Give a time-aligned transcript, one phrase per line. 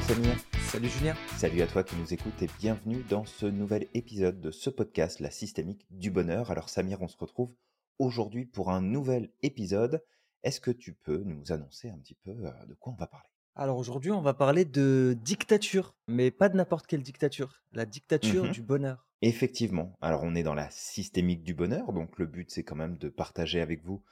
[0.00, 0.36] Salut Samir.
[0.72, 1.14] Salut Julien.
[1.36, 5.20] Salut à toi qui nous écoutes et bienvenue dans ce nouvel épisode de ce podcast,
[5.20, 6.50] La systémique du bonheur.
[6.50, 7.54] Alors Samir, on se retrouve
[8.00, 10.02] aujourd'hui pour un nouvel épisode.
[10.42, 13.28] Est-ce que tu peux nous annoncer un petit peu euh, de quoi on va parler?
[13.54, 18.44] Alors aujourd'hui, on va parler de dictature, mais pas de n'importe quelle dictature, la dictature
[18.46, 18.50] Mhm.
[18.50, 19.06] du bonheur.
[19.22, 19.96] Effectivement.
[20.00, 23.08] Alors on est dans la systémique du bonheur, donc le but c'est quand même de
[23.08, 24.02] partager avec vous,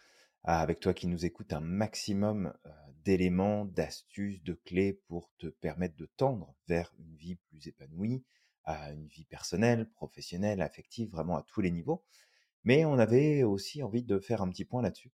[0.45, 2.71] avec toi qui nous écoute, un maximum euh,
[3.05, 8.25] d'éléments, d'astuces, de clés pour te permettre de tendre vers une vie plus épanouie,
[8.65, 12.05] à une vie personnelle, professionnelle, affective, vraiment à tous les niveaux.
[12.65, 15.13] Mais on avait aussi envie de faire un petit point là-dessus,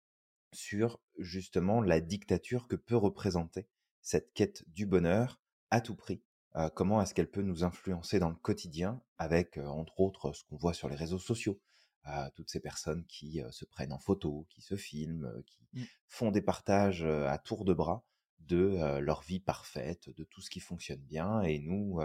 [0.52, 3.68] sur justement la dictature que peut représenter
[4.02, 6.22] cette quête du bonheur à tout prix.
[6.56, 10.44] Euh, comment est-ce qu'elle peut nous influencer dans le quotidien avec, euh, entre autres, ce
[10.46, 11.60] qu'on voit sur les réseaux sociaux,
[12.08, 15.68] euh, toutes ces personnes qui euh, se prennent en photo, qui se filment, euh, qui
[15.74, 15.86] Mm.
[16.08, 18.04] font des partages euh, à tour de bras
[18.40, 22.00] de leur vie parfaite, de tout ce qui fonctionne bien, et nous,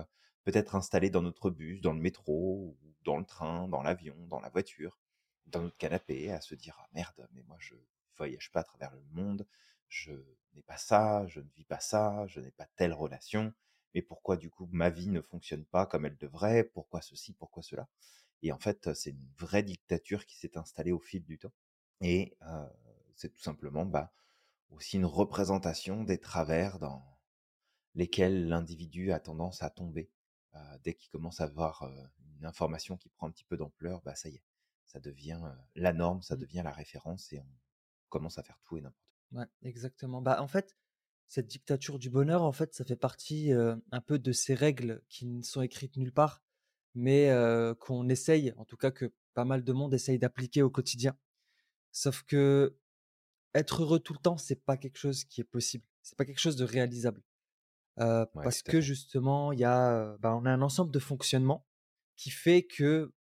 [0.45, 4.41] peut-être installés dans notre bus, dans le métro, ou dans le train, dans l'avion, dans
[4.41, 4.99] la voiture,
[5.47, 7.75] dans notre canapé, à se dire ah merde, mais moi je
[8.17, 9.47] voyage pas à travers le monde,
[9.89, 10.13] je
[10.55, 13.53] n'ai pas ça, je ne vis pas ça, je n'ai pas telle relation,
[13.95, 17.63] mais pourquoi du coup ma vie ne fonctionne pas comme elle devrait, pourquoi ceci, pourquoi
[17.63, 17.89] cela?
[18.43, 21.53] Et en fait, c'est une vraie dictature qui s'est installée au fil du temps,
[22.01, 22.67] et euh,
[23.17, 24.13] c'est tout simplement bah,
[24.71, 27.05] aussi une représentation des travers dans
[27.95, 30.11] lesquels l'individu a tendance à tomber.
[30.55, 32.05] Euh, dès qu'il commence à avoir euh,
[32.39, 34.45] une information qui prend un petit peu d'ampleur, bah ça y est,
[34.87, 35.41] ça devient
[35.77, 36.45] la norme, ça Mm.
[36.45, 37.49] devient la référence et on
[38.09, 40.23] commence à faire tout et n'importe Ouais, exactement.
[40.23, 40.77] Bah en fait,
[41.29, 45.03] cette dictature du bonheur, en fait, ça fait partie euh, un peu de ces règles
[45.09, 46.43] qui ne sont écrites nulle part,
[46.95, 50.71] mais euh, qu'on essaye, en tout cas que pas mal de monde essaye d'appliquer au
[50.71, 51.17] quotidien.
[51.93, 52.77] Sauf que
[53.55, 55.85] être heureux tout le temps, c'est pas quelque chose qui est possible.
[56.03, 57.23] C'est pas quelque chose de réalisable.
[57.99, 58.25] Euh.
[58.35, 61.67] Ouais, parce que justement, il y a, bah, on a un ensemble de fonctionnements
[62.17, 63.13] qui fait que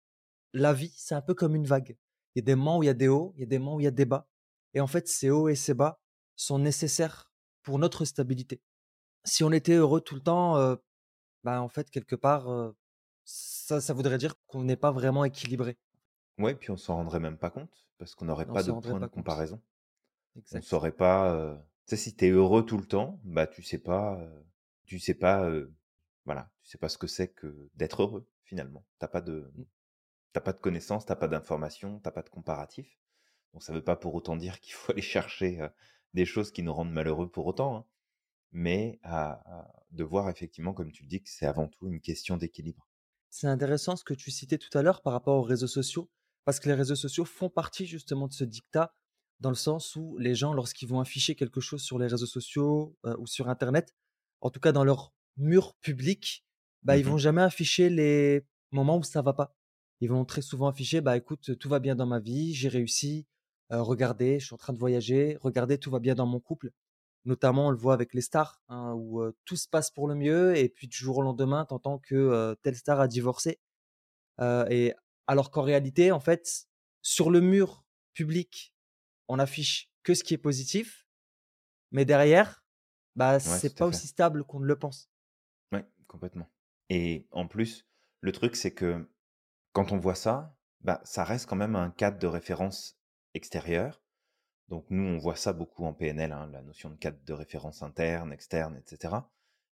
[0.54, 1.98] la vie, c'est un peu comme une vague.
[2.36, 3.60] Il y a des moments où il y a des hauts, il y a des
[3.60, 4.30] moments où il y a des bas.
[4.74, 6.00] Et en fait, ces hauts et ces bas
[6.36, 7.32] sont nécessaires
[7.64, 8.62] pour notre stabilité.
[9.26, 10.76] Si on était heureux tout le temps, euh,
[11.44, 12.74] bah, en fait, quelque part,
[13.30, 15.78] ça, ça voudrait dire qu'on n'est pas vraiment équilibré.
[16.40, 19.06] Ouais, puis on s'en rendrait même pas compte parce qu'on n'aurait pas de point de
[19.06, 19.62] pas comparaison.
[20.52, 20.64] On Exact.
[20.64, 21.34] saurait pas.
[21.34, 21.56] euh,
[21.88, 24.42] Tu sais, si t'es heureux tout le temps, bah tu sais pas, euh,
[24.86, 25.74] tu sais pas, euh,
[26.26, 28.86] voilà, tu sais pas ce que c'est que d'être heureux finalement.
[29.00, 29.52] T'as pas de,
[30.34, 33.00] t'as pas de connaissances, t'as pas d'informations, t'as pas de comparatif.
[33.54, 35.60] Donc ça veut pas pour autant dire qu'il faut aller chercher
[36.16, 37.86] des choses qui nous rendent malheureux pour autant, hein,
[38.54, 42.02] mais à, à- de voir effectivement, comme tu le dis, que c'est avant tout une
[42.02, 42.89] question d'équilibre.
[43.30, 46.10] C'est intéressant ce que tu citais tout à l'heure par rapport aux réseaux sociaux,
[46.46, 48.94] parce que les réseaux sociaux font partie justement de ce dictat,
[49.40, 52.98] dans le sens où les gens, lorsqu'ils vont afficher quelque chose sur les réseaux sociaux
[53.06, 53.94] euh, ou sur Internet,
[54.42, 56.44] en tout cas dans leur mur public,
[56.84, 59.56] bah, ils vont jamais afficher les moments où ça va pas.
[60.02, 63.28] Ils vont très souvent afficher, bah écoute, tout va bien dans ma vie, j'ai réussi,
[63.72, 66.72] euh, regardez, je suis en train de voyager, regardez, tout va bien dans mon couple.
[67.26, 70.16] Notamment, on le voit avec les stars, hein, où euh, tout se passe pour le
[70.16, 73.60] mieux, et puis du jour au lendemain, t'entends que euh, telle star a divorcé.
[74.40, 74.94] Euh, et
[75.28, 76.68] alors qu'en réalité, en fait,
[77.02, 78.74] sur le mur public,
[79.28, 81.08] on affiche que ce qui est positif,
[81.92, 82.64] mais derrière,
[83.16, 85.10] bah Ouais, c'est pas aussi stable qu'on ne le pense.
[85.72, 86.50] Ouais, complètement.
[86.90, 87.86] Et en plus,
[88.22, 89.08] le truc, c'est que
[89.74, 92.98] quand on voit ça, bah, ça reste quand même un cadre de référence
[93.34, 94.02] extérieur.
[94.70, 97.82] Donc nous, on voit ça beaucoup en PNL, hein, la notion de cadre de référence
[97.82, 99.16] interne, externe, etc.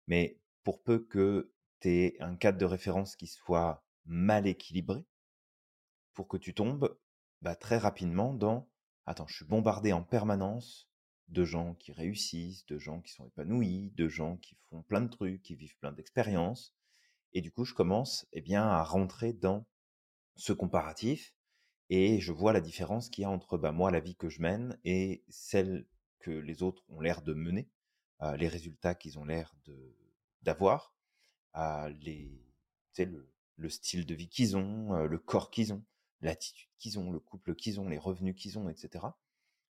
[0.08, 1.52] Mais pour peu que
[1.82, 5.06] tu aies un cadre de référence qui soit mal équilibré,
[6.14, 6.98] pour que tu tombes
[7.42, 8.70] bah, très rapidement dans
[9.06, 10.90] attends, je suis bombardé en permanence
[11.28, 15.10] de gens qui réussissent, de gens qui sont épanouis, de gens qui font plein de
[15.10, 16.74] trucs, qui vivent plein d'expériences.
[17.34, 19.66] Et du coup, je commence eh bien, à rentrer dans
[20.36, 21.35] ce comparatif
[21.90, 24.42] et je vois la différence qu'il y a entre bah, moi, la vie que je
[24.42, 25.86] mène et celle
[26.20, 27.70] que les autres ont l'air de mener,
[28.38, 29.54] les résultats qu'ils ont l'air
[30.42, 30.96] d'avoir,
[31.56, 31.94] euh,
[32.98, 35.84] le, le style de vie qu'ils ont, le corps qu'ils ont,
[36.22, 39.06] l'attitude qu'ils ont, le couple qu'ils ont, les revenus qu'ils ont, etc.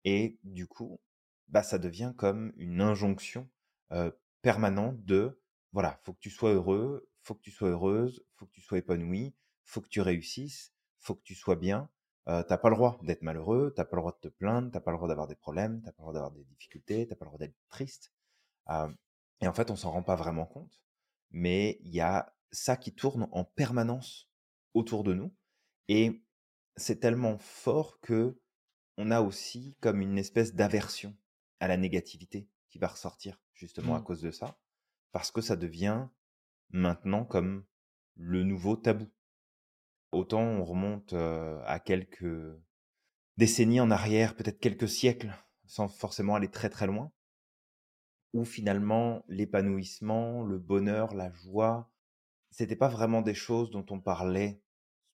[0.05, 1.01] Et du coup,
[1.49, 3.49] bah, ça devient comme une injonction
[4.43, 5.41] permanente de
[5.73, 8.79] voilà, faut que tu sois heureux, faut que tu sois heureuse, faut que tu sois
[8.79, 9.35] épanoui,
[9.65, 11.91] faut que tu réussisses, faut que tu sois bien.
[12.29, 14.81] Euh, t'as pas le droit d'être malheureux, t'as pas le droit de te plaindre, t'as
[14.81, 17.25] pas le droit d'avoir des problèmes, t'as pas le droit d'avoir des difficultés, t'as pas
[17.25, 18.13] le droit d'être triste.
[18.71, 18.93] Euh,
[19.41, 20.83] et en fait, on s'en rend pas vraiment compte,
[21.31, 24.29] mais il y a ça qui tourne en permanence
[24.75, 25.35] autour de nous,
[25.89, 26.23] et
[26.77, 28.39] c'est tellement fort que
[28.99, 31.17] on a aussi comme une espèce d'aversion
[31.61, 34.05] à la négativité qui va ressortir justement à Mm.
[34.05, 34.59] cause de ça.
[35.13, 36.07] parce que ça devient
[36.71, 37.65] maintenant comme
[38.17, 39.09] le nouveau tabou.
[40.13, 42.57] Autant on remonte à quelques
[43.37, 45.35] décennies en arrière, peut-être quelques siècles,
[45.67, 47.13] sans forcément aller très très loin,
[48.33, 51.91] où finalement l'épanouissement, le bonheur, la joie,
[52.51, 54.61] c'était pas vraiment des choses dont on parlait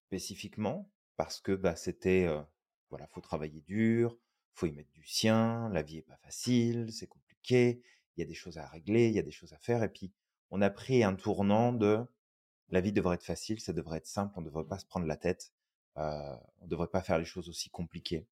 [0.07, 2.29] spécifiquement, parce que bah, c'était,
[2.91, 4.17] voilà, faut travailler dur,
[4.55, 7.83] faut y mettre du sien, la vie est pas facile, c'est compliqué,
[8.17, 9.89] il y a des choses à régler, il y a des choses à faire, et
[9.89, 10.13] puis
[10.51, 12.07] on a pris un tournant de
[12.71, 15.07] la vie devrait être facile, ça devrait être simple, on ne devrait pas se prendre
[15.07, 15.53] la tête,
[15.97, 18.27] on ne devrait pas faire les choses aussi compliquées,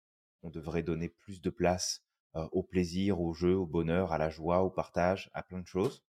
[0.42, 2.04] on devrait donner plus de place
[2.34, 6.04] au plaisir, au jeu, au bonheur, à la joie, au partage, à plein de choses.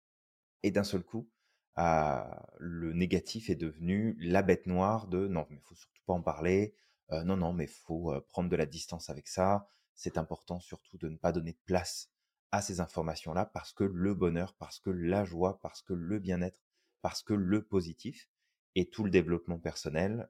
[0.64, 1.30] Et d'un seul coup,
[1.78, 6.76] le négatif est devenu la bête noire de non, mais faut surtout pas en parler,
[7.10, 11.10] non, non, mais il faut prendre de la distance avec ça, c'est important surtout de
[11.10, 12.12] ne pas donner de place
[12.52, 16.60] à ces informations-là parce que le bonheur, parce que la joie, parce que le bien-être,
[17.02, 18.30] parce que le positif
[18.76, 20.30] et tout le développement personnel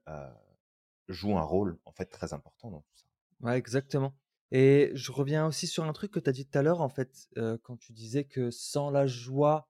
[1.09, 3.05] joue un rôle en fait très important dans tout ça.
[3.41, 4.15] Ouais, exactement.
[4.51, 6.89] Et je reviens aussi sur un truc que tu as dit tout à l'heure, en
[6.89, 7.29] fait,
[7.63, 9.69] quand tu disais que sans la joie,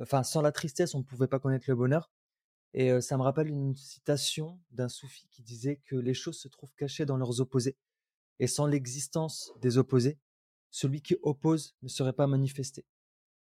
[0.00, 2.10] enfin sans la tristesse, on ne pouvait pas connaître le bonheur.
[2.74, 6.74] Et ça me rappelle une citation d'un soufi qui disait que les choses se trouvent
[6.76, 7.76] cachées dans leurs opposés.
[8.40, 10.18] Et sans l'existence des opposés,
[10.70, 12.86] celui qui oppose ne serait pas manifesté.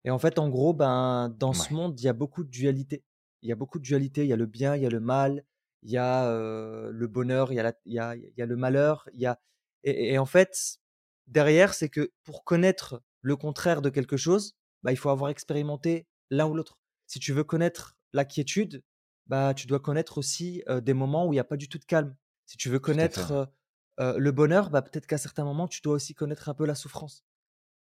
[0.05, 3.05] Et en fait, en gros, ben, dans ce monde, il y a beaucoup de dualité.
[3.43, 4.23] Il y a beaucoup de dualité.
[4.25, 5.45] Il y a le bien, il y a le mal,
[5.83, 8.57] il y a le bonheur, il y a, il, y a, il y a le
[8.57, 9.09] malheur.
[9.13, 9.41] Il y a...
[9.85, 10.79] Et, en fait,
[11.27, 16.07] derrière, c'est que pour connaître le contraire de quelque chose, bah, il faut avoir expérimenté
[16.31, 16.79] l'un ou l'autre.
[17.07, 18.83] Si tu veux connaître la quiétude,
[19.27, 21.85] bah, tu dois connaître aussi des moments où il n'y a pas du tout de
[21.85, 22.17] calme.
[22.47, 23.51] Si tu veux connaître
[23.99, 27.25] le bonheur, bah, peut-être qu'à certains moments, tu dois aussi connaître un peu la souffrance.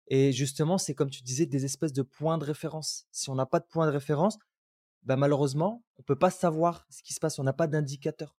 [0.07, 3.07] Et justement, c'est comme tu disais, des espèces de points de référence.
[3.11, 4.37] Si on n'a pas de point de référence,
[5.03, 7.39] bah, malheureusement, on ne peut pas savoir ce qui se passe.
[7.39, 8.35] On n'a pas d'indicateur.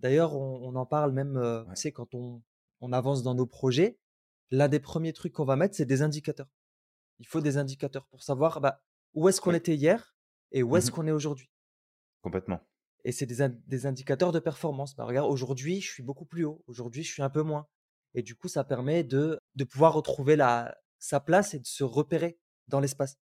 [0.00, 1.40] D'ailleurs, on, en parle même,
[1.70, 2.42] tu sais, quand on,
[2.80, 3.98] on avance dans nos projets,
[4.50, 6.50] l'un des premiers trucs qu'on va mettre, c'est des indicateurs.
[7.20, 8.82] Il faut des indicateurs pour savoir bah,
[9.14, 10.16] où est-ce qu'on était hier
[10.50, 11.50] et où est-ce mmh qu'on est aujourd'hui.
[12.20, 12.60] Complètement.
[13.04, 14.96] Et c'est des, des, indicateurs de performance.
[14.96, 16.62] Bah, regarde, aujourd'hui, je suis beaucoup plus haut.
[16.66, 17.68] Aujourd'hui, je suis un peu moins.
[18.14, 21.82] Et du coup, ça permet de, de pouvoir retrouver la, sa place et de se
[21.82, 22.38] repérer
[22.68, 23.18] dans l'espace.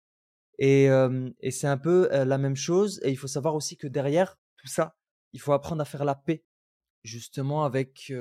[0.58, 0.88] Et,
[1.40, 3.00] et c'est un peu la même chose.
[3.04, 4.98] Et il faut savoir aussi que derrière tout ça,
[5.34, 6.44] il faut apprendre à faire la paix,
[7.04, 8.12] justement avec,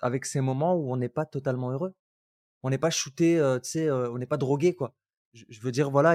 [0.00, 1.94] avec ces moments où on n'est pas totalement heureux.
[2.62, 4.96] On n'est pas shooté, tu sais, on n'est pas drogué, quoi.
[5.34, 6.14] Je, veux dire, voilà,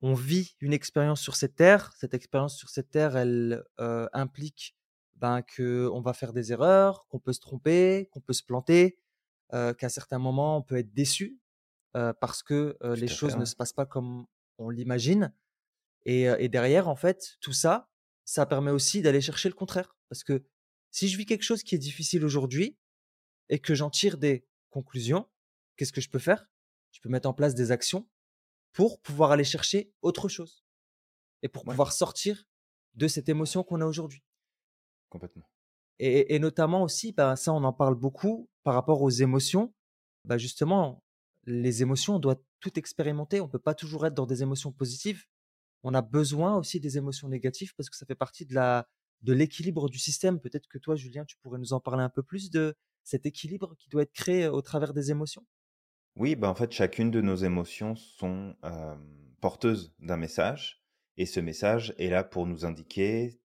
[0.00, 1.92] on vit une expérience sur cette terre.
[1.98, 3.62] Cette expérience sur cette terre, elle
[4.14, 4.74] implique
[5.16, 8.98] ben, qu'on va faire des erreurs, qu'on peut se tromper, qu'on peut se planter,
[9.50, 11.38] qu'à certains moments, on peut être déçu
[11.92, 14.26] parce que les choses ne se passent pas comme
[14.58, 15.32] on l'imagine.
[16.06, 17.88] Et, derrière, en fait, tout ça,
[18.24, 19.96] ça permet aussi d'aller chercher le contraire.
[20.08, 20.44] Parce que
[20.90, 22.78] si je vis quelque chose qui est difficile aujourd'hui
[23.48, 25.28] et que j'en tire des conclusions,
[25.76, 26.48] qu'est-ce que je peux faire?
[26.92, 28.08] Je peux mettre en place des actions
[28.72, 30.64] pour pouvoir aller chercher autre chose
[31.42, 32.44] et pour pouvoir sortir
[32.94, 34.24] de cette émotion qu'on a aujourd'hui.
[35.08, 35.48] Complètement.
[35.98, 39.72] Et, notamment aussi, bah, ça on en parle beaucoup par rapport aux émotions.
[40.24, 41.02] Bah, justement,
[41.44, 43.40] les émotions, on doit tout expérimenter.
[43.40, 45.24] On ne peut pas toujours être dans des émotions positives.
[45.82, 48.82] On a besoin aussi des émotions négatives parce que ça fait partie de
[49.22, 50.40] de l'équilibre du système.
[50.40, 53.74] Peut-être que toi, Julien, tu pourrais nous en parler un peu plus de cet équilibre
[53.78, 55.46] qui doit être créé au travers des émotions?
[56.16, 58.54] Oui, bah en fait, chacune de nos émotions sont
[59.40, 60.82] porteuses d'un message,
[61.16, 63.40] et ce message est là pour nous indiquer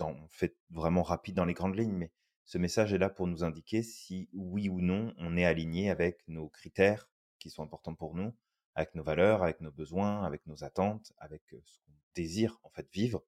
[0.00, 2.10] on fait vraiment rapide dans les grandes lignes, mais
[2.44, 6.26] ce message est là pour nous indiquer si oui ou non on est aligné avec
[6.28, 7.08] nos critères
[7.38, 8.34] qui sont importants pour nous,
[8.74, 12.88] avec nos valeurs, avec nos besoins, avec nos attentes, avec ce qu'on désire en fait
[12.92, 13.24] vivre.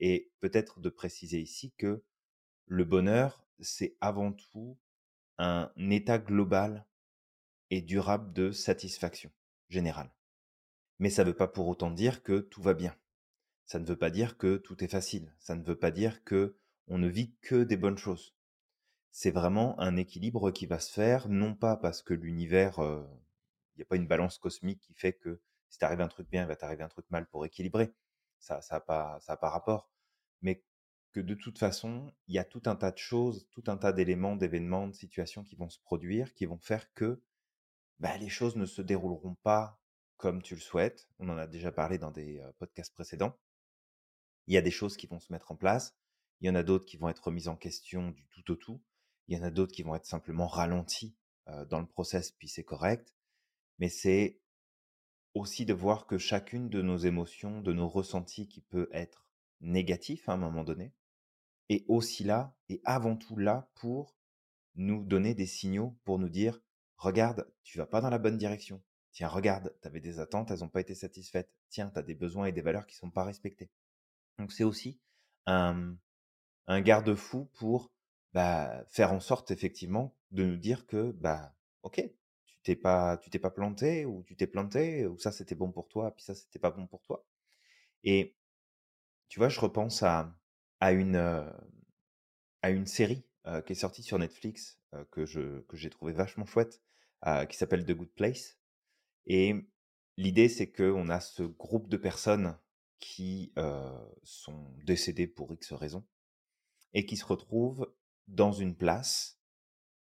[0.00, 2.04] Et peut-être de préciser ici que
[2.66, 4.78] le bonheur, c'est avant tout
[5.38, 6.86] un état global
[7.70, 9.30] et durable de satisfaction
[9.68, 10.12] générale.
[10.98, 12.96] Mais ça ne veut pas pour autant dire que tout va bien.
[13.66, 15.34] Ça ne veut pas dire que tout est facile.
[15.38, 16.56] Ça ne veut pas dire que
[16.86, 18.33] on ne vit que des bonnes choses.
[19.16, 23.82] C'est vraiment un équilibre qui va se faire, non pas parce que l'univers, il n'y
[23.82, 26.56] a pas une balance cosmique qui fait que si t'arrive un truc bien, il va
[26.56, 27.94] t'arriver un truc mal pour équilibrer.
[28.40, 29.88] Ça, n'a pas, rapport.
[30.42, 30.64] Mais
[31.12, 33.92] que de toute façon, il y a tout un tas de choses, tout un tas
[33.92, 37.22] d'éléments, d'événements, de situations qui vont se produire, qui vont faire que
[38.00, 39.80] bah, les choses ne se dérouleront pas
[40.16, 41.08] comme tu le souhaites.
[41.20, 43.38] On en a déjà parlé dans des podcasts précédents.
[44.48, 45.96] Il y a des choses qui vont se mettre en place,
[46.40, 48.82] il y en a d'autres qui vont être remises en question du tout au tout,
[49.28, 51.16] il y en a d'autres qui vont être simplement ralenties
[51.68, 53.14] dans le process, puis c'est correct.
[53.78, 54.40] Mais c'est
[55.34, 59.26] aussi de voir que chacune de nos émotions, de nos ressentis qui peut être
[59.60, 60.94] négatif à un moment donné,
[61.68, 64.16] est aussi là et avant tout là pour
[64.76, 66.60] nous donner des signaux, pour nous dire
[66.96, 68.82] regarde, tu vas pas dans la bonne direction.
[69.12, 71.50] Tiens, regarde, tu avais des attentes, elles n'ont pas été satisfaites.
[71.68, 73.70] Tiens, tu as des besoins et des valeurs qui ne sont pas respectés.
[74.38, 75.00] Donc c'est aussi
[75.46, 75.96] un,
[76.66, 77.92] un garde-fou pour
[78.34, 82.02] bah, faire en sorte effectivement de nous dire que bah ok,
[82.46, 85.70] tu t'es pas tu t'es pas planté ou tu t'es planté ou ça c'était bon
[85.72, 87.24] pour toi puis ça c'était pas bon pour toi.
[88.04, 88.36] Et
[89.28, 90.34] tu vois, je repense à
[90.80, 91.16] à une
[92.62, 93.24] à une série
[93.66, 96.82] qui est sortie sur Netflix que je que j'ai trouvé vachement chouette
[97.48, 98.58] qui s'appelle The Good Place
[99.26, 99.54] et
[100.16, 102.58] l'idée c'est que on a ce groupe de personnes
[102.98, 103.52] qui
[104.22, 106.04] sont décédées pour X raisons
[106.94, 107.92] et qui se retrouvent
[108.28, 109.38] dans une place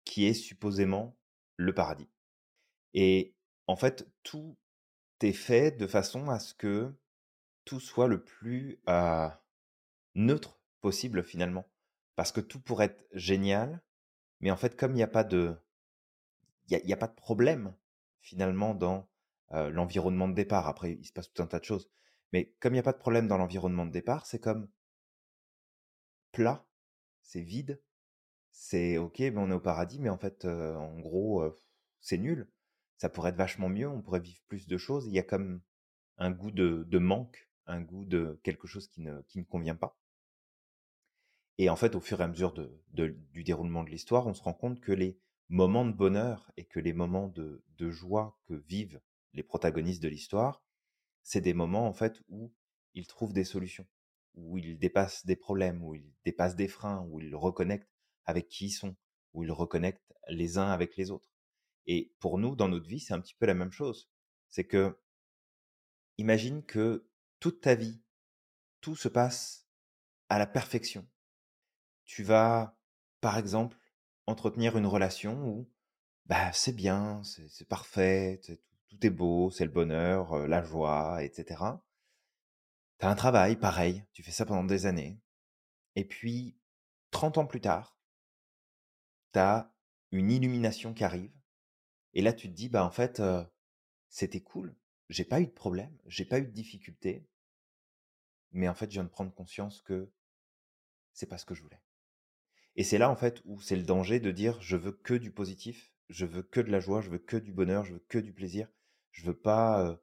[0.06, 1.18] qui est supposément
[1.58, 2.10] le paradis.
[2.94, 3.36] Et
[3.68, 4.58] en fait, tout
[5.22, 6.94] est fait de façon à ce que
[7.66, 8.82] tout soit le plus
[10.16, 11.66] neutre possible finalement.
[12.16, 13.82] Parce que tout pourrait être génial,
[14.40, 15.56] mais en fait, comme il n'y a pas de,
[16.68, 17.76] il y a, pas de problème
[18.22, 19.10] finalement dans
[19.50, 20.68] l'environnement de départ.
[20.68, 21.90] Après, il se passe tout un tas de choses,
[22.32, 24.70] mais comme il n'y a pas de problème dans l'environnement de départ, c'est comme
[26.32, 26.68] plat,
[27.22, 27.82] c'est vide,
[28.54, 31.44] c'est ok, mais on est au paradis, mais en fait, en gros,
[32.00, 32.48] c'est nul.
[32.98, 35.08] Ça pourrait être vachement mieux, on pourrait vivre plus de choses.
[35.08, 35.62] Il y a comme
[36.18, 39.98] un goût de, manque, un goût de quelque chose qui ne, qui ne convient pas.
[41.58, 42.54] Et en fait, au fur et à mesure
[42.94, 45.20] du déroulement de l'histoire, on se rend compte que les
[45.50, 49.02] moments de bonheur et que les moments de, joie que vivent
[49.34, 50.64] les protagonistes de l'histoire,
[51.22, 52.54] c'est des moments en fait où
[52.94, 53.86] ils trouvent des solutions,
[54.36, 57.93] où ils dépassent des problèmes, où ils dépassent des freins, où ils reconnectent
[58.26, 58.96] avec qui ils sont,
[59.34, 61.34] où ils reconnectent les uns avec les autres.
[61.86, 64.10] Et pour nous, dans notre vie, c'est un petit peu la même chose.
[64.50, 64.98] C'est que,
[66.18, 68.02] imagine que toute ta vie,
[68.82, 69.68] tout se passe
[70.30, 71.08] à la perfection.
[72.06, 72.78] Tu vas,
[73.22, 73.78] par exemple,
[74.28, 75.70] entretenir une relation où
[76.26, 78.40] bah, c'est bien, c'est parfait,
[78.90, 81.62] tout est beau, c'est le bonheur, la joie, etc.
[83.00, 85.20] Tu as un travail, pareil, tu fais ça pendant des années.
[85.96, 86.58] Et puis,
[87.12, 87.98] 30 ans plus tard,
[89.34, 89.74] tu as
[90.12, 91.32] une illumination qui arrive.
[92.14, 93.22] Et là, tu te dis, bah en fait,
[94.10, 94.76] c'était cool.
[95.10, 97.28] J'ai pas eu de problème, j'ai pas eu de difficulté.
[98.52, 100.12] Mais en fait, je viens de prendre conscience que
[101.12, 101.82] c'est pas ce que je voulais.
[102.76, 105.32] Et c'est là, en fait, où c'est le danger de dire je veux que du
[105.32, 108.20] positif, je veux que de la joie, je veux que du bonheur, je veux que
[108.20, 108.68] du plaisir.
[109.12, 110.00] Je veux pas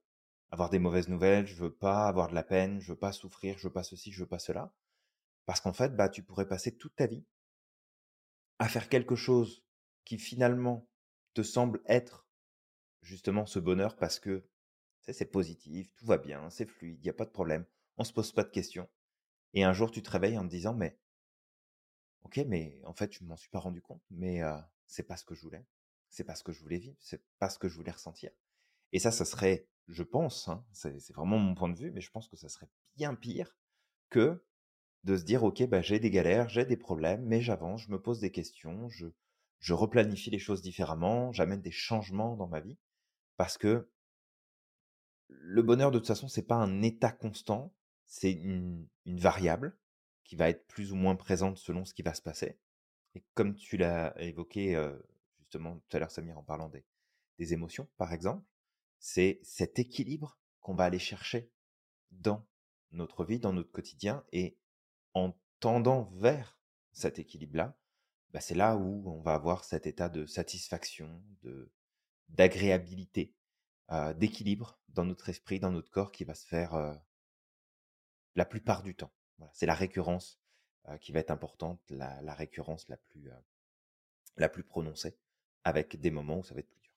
[0.51, 3.59] avoir des mauvaises nouvelles, je veux pas avoir de la peine, je veux pas souffrir,
[3.59, 4.73] je veux pas ceci, je veux pas cela.
[5.47, 7.25] Parce qu'en fait, bah, tu pourrais passer toute ta vie
[8.61, 9.65] à faire quelque chose
[10.05, 10.89] qui finalement
[11.35, 12.29] te semble être
[13.03, 14.47] justement ce bonheur parce que
[15.01, 17.65] c'est positif, tout va bien, c'est fluide, il n'y a pas de problème,
[17.97, 18.89] on se pose pas de questions.
[19.55, 20.99] Et un jour, tu te réveilles en te disant, mais
[22.23, 24.41] Ok, mais en fait, je ne m'en suis pas rendu compte, mais
[24.87, 25.65] c'est pas ce que je voulais.
[26.09, 28.31] C'est pas ce que je voulais vivre, c'est pas ce que je voulais ressentir.
[28.93, 32.11] Et ça, ça serait, je pense, hein, c'est vraiment mon point de vue, mais je
[32.11, 33.57] pense que ça serait bien pire
[34.11, 34.45] que
[35.05, 38.01] de se dire, ok, bah, j'ai des galères, j'ai des problèmes, mais j'avance, je me
[38.01, 39.07] pose des questions, je,
[39.59, 42.77] je replanifie les choses différemment, j'amène des changements dans ma vie,
[43.37, 43.89] parce que
[45.29, 47.73] le bonheur, de toute façon, c'est pas un état constant,
[48.07, 49.77] c'est une variable
[50.25, 52.59] qui va être plus ou moins présente selon ce qui va se passer.
[53.15, 54.81] Et comme tu l'as évoqué
[55.39, 56.85] justement tout à l'heure, Samir, en parlant des,
[57.39, 58.45] des émotions, par exemple,
[58.99, 61.51] c'est cet équilibre qu'on va aller chercher
[62.11, 62.47] dans
[62.93, 64.57] notre vie, dans notre quotidien, et
[65.15, 66.59] en tendant vers
[66.93, 67.77] cet équilibre-là,
[68.33, 71.71] bah c'est là où on va avoir cet état de satisfaction, de
[72.29, 73.35] d'agréabilité,
[74.17, 77.01] d'équilibre dans notre esprit, dans notre corps, qui va se faire
[78.37, 79.13] la plupart du temps
[79.53, 80.39] c'est la récurrence
[81.01, 83.31] qui va être importante, la, récurrence la plus,
[84.37, 85.17] la plus prononcée,
[85.65, 86.93] avec des moments où ça va être plus dur.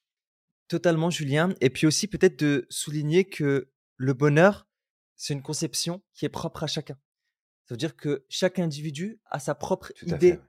[0.67, 1.53] Totalement, Julien.
[1.62, 4.67] Et puis aussi peut-être de souligner que le bonheur,
[5.15, 6.98] c'est une conception qui est propre à chacun.
[7.65, 10.39] Ça veut dire que chaque individu a sa propre idée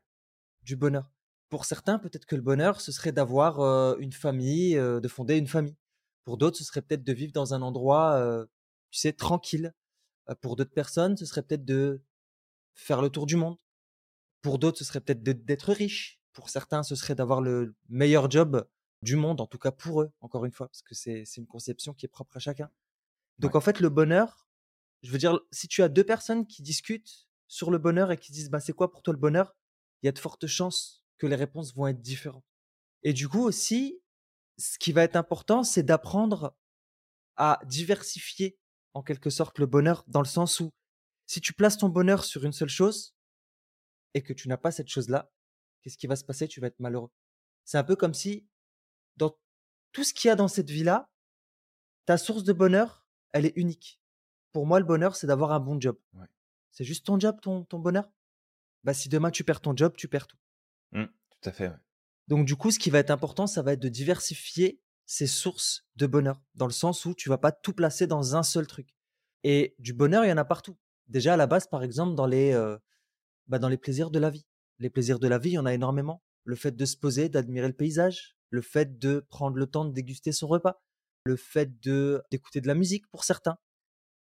[0.62, 1.12] du bonheur.
[1.48, 3.60] Pour certains, peut-être que le bonheur, ce serait d'avoir
[3.98, 5.76] une famille, de fonder une famille.
[6.24, 8.46] Pour d'autres, ce serait peut-être de vivre dans un endroit,
[8.90, 9.72] tu sais, tranquille,
[10.40, 12.02] pour d'autres personnes, ce serait peut-être de
[12.74, 13.58] faire le tour du monde.
[14.42, 16.20] Pour d'autres, ce serait peut-être d'être riche.
[16.32, 18.66] Pour certains, ce serait d'avoir le meilleur job
[19.02, 21.94] du monde, en tout cas pour eux, encore une fois, parce que c'est une conception
[21.94, 22.70] qui est propre à chacun.
[23.38, 24.48] Donc en fait, le bonheur,
[25.04, 28.32] je veux dire, si tu as deux personnes qui discutent sur le bonheur et qui
[28.32, 29.54] disent, bah, c'est quoi pour toi le bonheur
[30.02, 32.44] Il y a de fortes chances que les réponses vont être différentes.
[33.02, 34.00] Et du coup aussi,
[34.56, 36.56] ce qui va être important, c'est d'apprendre
[37.36, 38.58] à diversifier
[38.94, 40.72] en quelque sorte le bonheur dans le sens où
[41.26, 43.14] si tu places ton bonheur sur une seule chose
[44.14, 45.30] et que tu n'as pas cette chose-là,
[45.82, 46.48] qu'est-ce qui va se passer?
[46.48, 47.10] Tu vas être malheureux.
[47.64, 48.48] C'est un peu comme si
[49.16, 49.36] dans
[49.92, 51.10] tout ce qu'il y a dans cette vie-là,
[52.06, 54.00] ta source de bonheur, elle est unique.
[54.54, 55.98] Pour moi, le bonheur, c'est d'avoir un bon job.
[56.70, 58.08] C'est juste ton job, ton, ton bonheur?
[58.84, 60.36] Bah, si demain tu perds ton job, tu perds tout.
[60.92, 61.72] Mmh, tout à fait.
[62.28, 65.84] Donc du coup, ce qui va être important, ça va être de diversifier ses sources
[65.96, 68.94] de bonheur, dans le sens où tu vas pas tout placer dans un seul truc.
[69.42, 70.78] Et du bonheur, il y en a partout.
[71.08, 72.78] Déjà à la base, par exemple, dans les, euh,
[73.48, 74.46] bah, dans les plaisirs de la vie.
[74.78, 76.22] Les plaisirs de la vie, il y en a énormément.
[76.44, 79.92] Le fait de se poser, d'admirer le paysage, le fait de prendre le temps de
[79.92, 80.80] déguster son repas,
[81.24, 83.58] le fait de d'écouter de la musique pour certains,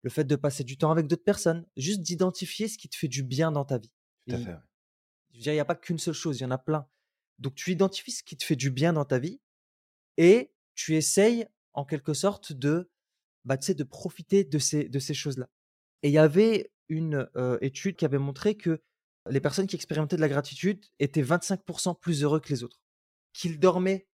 [0.05, 3.09] le fait de passer du temps avec d'autres personnes, juste d'identifier ce qui te fait
[3.09, 3.91] du bien dans ta vie.
[4.29, 4.57] Tout à fait.
[5.33, 6.87] il n'y a pas qu'une seule chose, il y en a plein.
[7.39, 9.41] Donc tu identifies ce qui te fait du bien dans ta vie
[10.19, 12.91] et tu essayes en quelque sorte de,
[13.47, 15.49] bah, de profiter de ces, de ces choses-là.
[16.03, 17.27] Et il y avait une
[17.63, 18.83] étude qui avait montré que
[19.31, 22.83] les personnes qui expérimentaient de la gratitude étaient 25% plus heureux que les autres,
[23.33, 24.07] qu'ils dormaient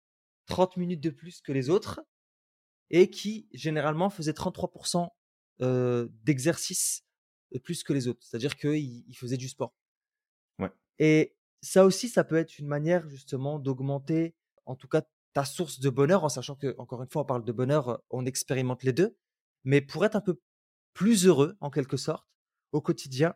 [0.45, 1.99] 30 minutes de plus que les autres
[2.91, 5.09] et qui généralement faisaient 33%
[5.59, 7.03] d'exercice
[7.63, 8.21] plus que les autres.
[8.23, 9.75] C'est-à-dire qu'ils faisaient du sport.
[10.59, 10.71] Ouais.
[10.99, 14.35] Et ça aussi, ça peut être une manière justement d'augmenter,
[14.65, 17.45] en tout cas, ta source de bonheur, en sachant que, encore une fois, on parle
[17.45, 19.17] de bonheur, on expérimente les deux.
[19.63, 20.39] Mais pour être un peu
[20.93, 22.27] plus heureux, en quelque sorte,
[22.71, 23.35] au quotidien,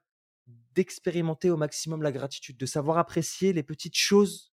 [0.74, 4.53] d'expérimenter au maximum la gratitude, de savoir apprécier les petites choses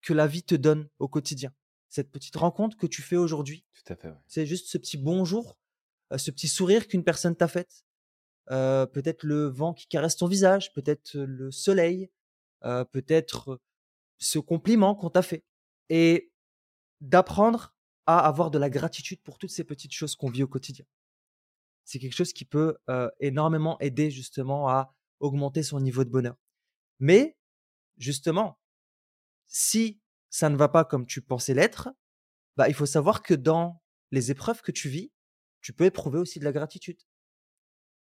[0.00, 1.54] que la vie te donne au quotidien.
[1.88, 3.64] Cette petite rencontre que tu fais aujourd'hui.
[3.74, 4.12] Tout à fait.
[4.26, 5.58] C'est juste ce petit bonjour,
[6.16, 7.84] ce petit sourire qu'une personne t'a fait.
[8.50, 12.10] Euh, peut-être le vent qui caresse ton visage, peut-être le soleil,
[12.64, 13.60] euh, peut-être
[14.18, 15.44] ce compliment qu'on t'a fait.
[15.88, 16.32] Et
[17.00, 17.74] d'apprendre
[18.06, 20.84] à avoir de la gratitude pour toutes ces petites choses qu'on vit au quotidien.
[21.84, 22.78] C'est quelque chose qui peut
[23.20, 26.36] énormément aider justement à augmenter son niveau de bonheur.
[26.98, 27.36] Mais
[27.98, 28.58] justement,
[29.46, 31.90] si ça ne va pas comme tu pensais l'être,
[32.56, 35.12] bah, il faut savoir que dans les épreuves que tu vis,
[35.64, 37.00] tu peux éprouver aussi de la gratitude.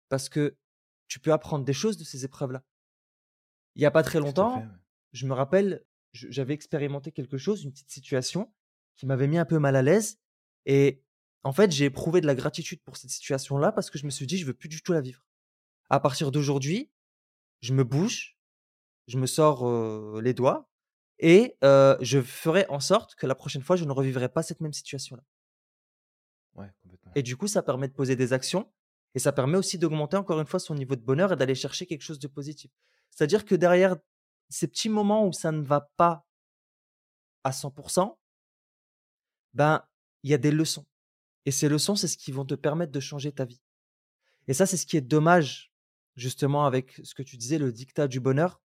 [0.10, 0.58] Parce que
[1.08, 2.64] tu peux apprendre des choses de ces épreuves-là.
[3.76, 4.66] Il n'y a pas très longtemps,
[5.12, 8.52] je me rappelle, j'avais expérimenté quelque chose, une petite situation
[8.96, 10.20] qui m'avait mis un peu mal à l'aise.
[10.66, 11.04] Et
[11.44, 14.26] en fait, j'ai éprouvé de la gratitude pour cette situation-là parce que je me suis
[14.26, 15.24] dit, je veux plus du tout la vivre.
[15.92, 16.92] À partir d'aujourd'hui,
[17.62, 18.36] je me bouge,
[19.08, 20.72] je me sors les doigts
[21.20, 24.74] et je ferai en sorte que la prochaine fois, je ne revivrai pas cette même
[24.74, 25.24] situation-là.
[27.16, 28.72] Et du coup, ça permet de poser des actions
[29.16, 31.86] et ça permet aussi d'augmenter encore une fois son niveau de bonheur et d'aller chercher
[31.86, 32.72] quelque chose de positif.
[33.12, 33.96] C'est-à-dire que derrière
[34.50, 36.26] ces petits moments où ça ne va pas
[37.44, 38.18] à 100%,
[39.54, 39.84] ben,
[40.24, 40.86] il y a des leçons.
[41.46, 43.62] Et ces leçons, c'est ce qui vont te permettre de changer ta vie.
[44.48, 45.74] Et ça, c'est ce qui est dommage,
[46.16, 48.62] justement, avec ce que tu disais, le dictat du bonheur.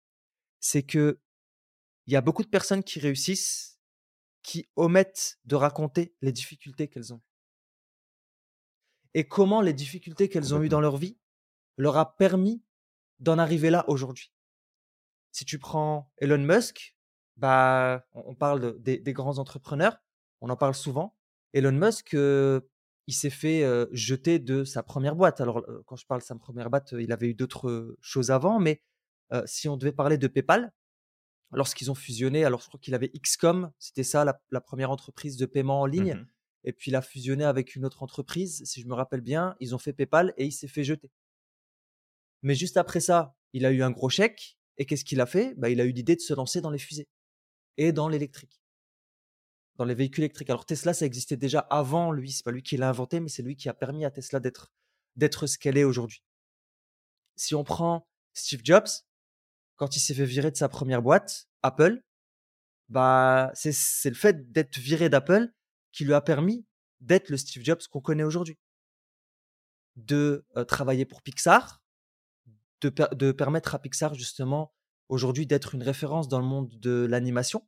[0.60, 1.20] C'est que
[2.06, 3.78] il y a beaucoup de personnes qui réussissent,
[4.42, 7.20] qui omettent de raconter les difficultés qu'elles ont.
[9.14, 11.18] Et comment les difficultés qu'elles ont eues dans leur vie
[11.76, 12.62] leur a permis
[13.20, 14.32] d'en arriver là aujourd'hui?
[15.32, 16.96] Si tu prends Elon Musk,
[17.36, 19.98] bah, on parle des grands entrepreneurs,
[20.40, 21.16] on en parle souvent.
[21.52, 25.40] Elon Musk, il s'est fait jeter de sa première boîte.
[25.40, 28.82] Alors, quand je parle de sa première boîte, il avait eu d'autres choses avant, mais
[29.46, 30.72] si on devait parler de PayPal,
[31.52, 35.46] lorsqu'ils ont fusionné, alors je crois qu'il avait XCOM, c'était ça la, première entreprise de
[35.46, 36.26] paiement en ligne, mmh
[36.64, 39.74] et puis il a fusionné avec une autre entreprise, si je me rappelle bien, ils
[39.74, 41.10] ont fait PayPal et il s'est fait jeter.
[42.42, 45.54] Mais juste après ça, il a eu un gros chèque, et qu'est-ce qu'il a fait?
[45.56, 47.08] Bah, Il a eu l'idée de se lancer dans les fusées
[47.76, 48.60] et dans l'électrique
[49.78, 50.50] dans les véhicules électriques.
[50.50, 53.42] Alors Tesla, ça existait déjà avant lui, c'est pas lui qui l'a inventé, mais c'est
[53.42, 54.72] lui qui a permis à Tesla d'être
[55.16, 56.22] d'être ce qu'elle est aujourd'hui.
[57.36, 58.88] Si on prend Steve Jobs,
[59.76, 62.02] quand il s'est fait virer de sa première boîte, Apple,
[62.88, 65.52] bah c'est le fait d'être viré d'Apple
[65.92, 66.66] qui lui a permis
[67.00, 68.58] d'être le Steve Jobs qu'on connaît aujourd'hui.
[69.96, 71.82] De travailler pour Pixar,
[72.80, 74.72] de, permettre à Pixar justement
[75.08, 77.66] aujourd'hui d'être une référence dans le monde de l'animation,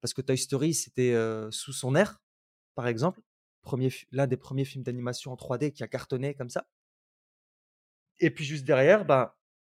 [0.00, 1.16] parce que Toy Story, c'était
[1.50, 2.20] sous son air,
[2.74, 3.20] par exemple,
[4.12, 6.68] l'un des premiers films d'animation en 3D qui a cartonné comme ça.
[8.18, 9.32] Et puis juste derrière, ben,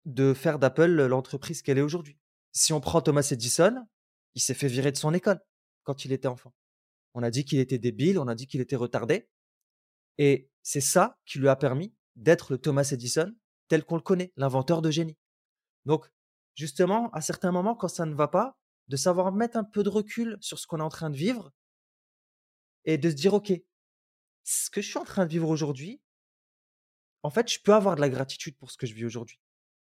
[0.05, 2.17] de faire d'Apple l'entreprise qu'elle est aujourd'hui.
[2.51, 3.85] Si on prend Thomas Edison,
[4.35, 5.41] il s'est fait virer de son école
[5.83, 6.53] quand il était enfant.
[7.13, 9.29] On a dit qu'il était débile, on a dit qu'il était retardé.
[10.17, 13.33] Et c'est ça qui lui a permis d'être le Thomas Edison
[13.67, 15.17] tel qu'on le connaît, l'inventeur de génie.
[15.85, 16.11] Donc,
[16.55, 19.89] justement, à certains moments, quand ça ne va pas, de savoir mettre un peu de
[19.89, 21.51] recul sur ce qu'on est en train de vivre
[22.85, 23.53] et de se dire, OK,
[24.43, 26.01] ce que je suis en train de vivre aujourd'hui,
[27.21, 29.39] en fait, je peux avoir de la gratitude pour ce que je vis aujourd'hui.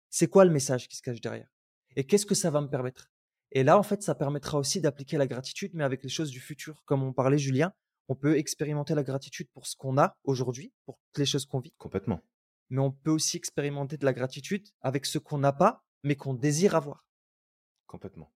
[0.09, 1.49] C'est quoi le message qui se cache derrière?
[1.95, 3.11] Et qu'est-ce que ça va me permettre?
[3.55, 6.39] Et là, en fait, ça permettra aussi d'appliquer la gratitude, mais avec les choses du
[6.39, 6.83] futur.
[6.85, 7.71] Comme on parlait, Julien,
[8.07, 11.59] on peut expérimenter la gratitude pour ce qu'on a aujourd'hui, pour toutes les choses qu'on
[11.59, 11.73] vit.
[11.77, 12.19] Complètement.
[12.71, 16.33] Mais on peut aussi expérimenter de la gratitude avec ce qu'on n'a pas, mais qu'on
[16.33, 17.05] désire avoir.
[17.85, 18.33] Complètement.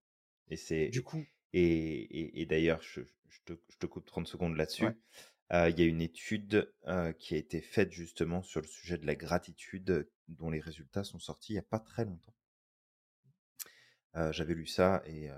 [0.50, 4.56] Et c'est Du coup, et, et, d'ailleurs, je, je, te, je, te, coupe 30 secondes
[4.56, 4.86] là-dessus.
[5.54, 8.98] Euh, il y a une étude euh, qui a été faite justement sur le sujet
[8.98, 12.36] de la gratitude, dont les résultats sont sortis il n'y a pas très longtemps.
[14.16, 15.30] Euh, J'avais lu ça et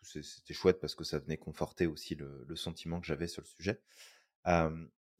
[0.00, 3.46] coup c'était chouette parce que ça venait conforter aussi le, sentiment que j'avais sur le
[3.46, 3.80] sujet.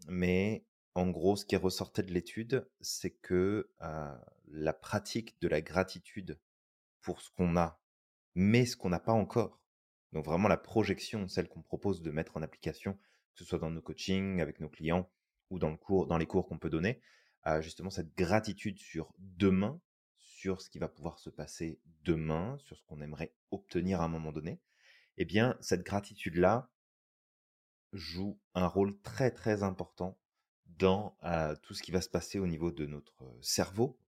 [0.06, 3.70] mais en gros, ce qui ressortait de l'étude, c'est que
[4.46, 6.40] la pratique de la gratitude
[7.02, 7.80] pour ce qu'on a,
[8.34, 9.60] mais ce qu'on n'a pas encore,
[10.12, 13.70] donc vraiment la projection, celle qu'on propose de mettre en application, que ce soit dans
[13.70, 15.10] nos coachings, avec nos clients
[15.50, 17.00] ou dans, le cours, dans les cours qu'on peut donner,
[17.60, 19.80] justement cette gratitude sur demain,
[20.38, 24.08] sur ce qui va pouvoir se passer demain, sur ce qu'on aimerait obtenir à un
[24.08, 24.60] moment donné,
[25.16, 26.70] eh bien cette gratitude-là
[27.92, 30.16] joue un rôle très très important
[30.66, 31.16] dans
[31.62, 33.98] tout ce qui va se passer au niveau de notre cerveau.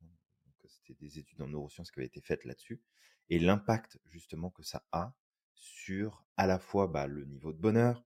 [0.68, 2.80] C'était des études en neurosciences qui avaient été faites là-dessus.
[3.28, 5.12] Et l'impact justement que ça a
[5.54, 8.04] sur à la fois bah, le niveau de bonheur,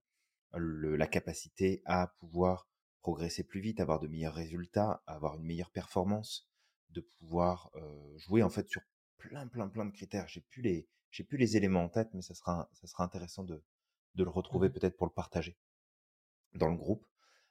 [0.53, 2.67] la capacité à pouvoir
[3.01, 6.49] progresser plus vite, avoir de meilleurs résultats, avoir une meilleure performance,
[6.89, 7.71] de pouvoir
[8.17, 8.81] jouer en fait sur
[9.17, 10.27] plein plein plein de critères.
[10.27, 13.43] J'ai plus les j'ai plus les éléments en tête, mais ça sera ça sera intéressant
[13.43, 13.63] de
[14.15, 15.57] de le retrouver mmh peut-être pour le partager
[16.53, 17.05] dans le groupe.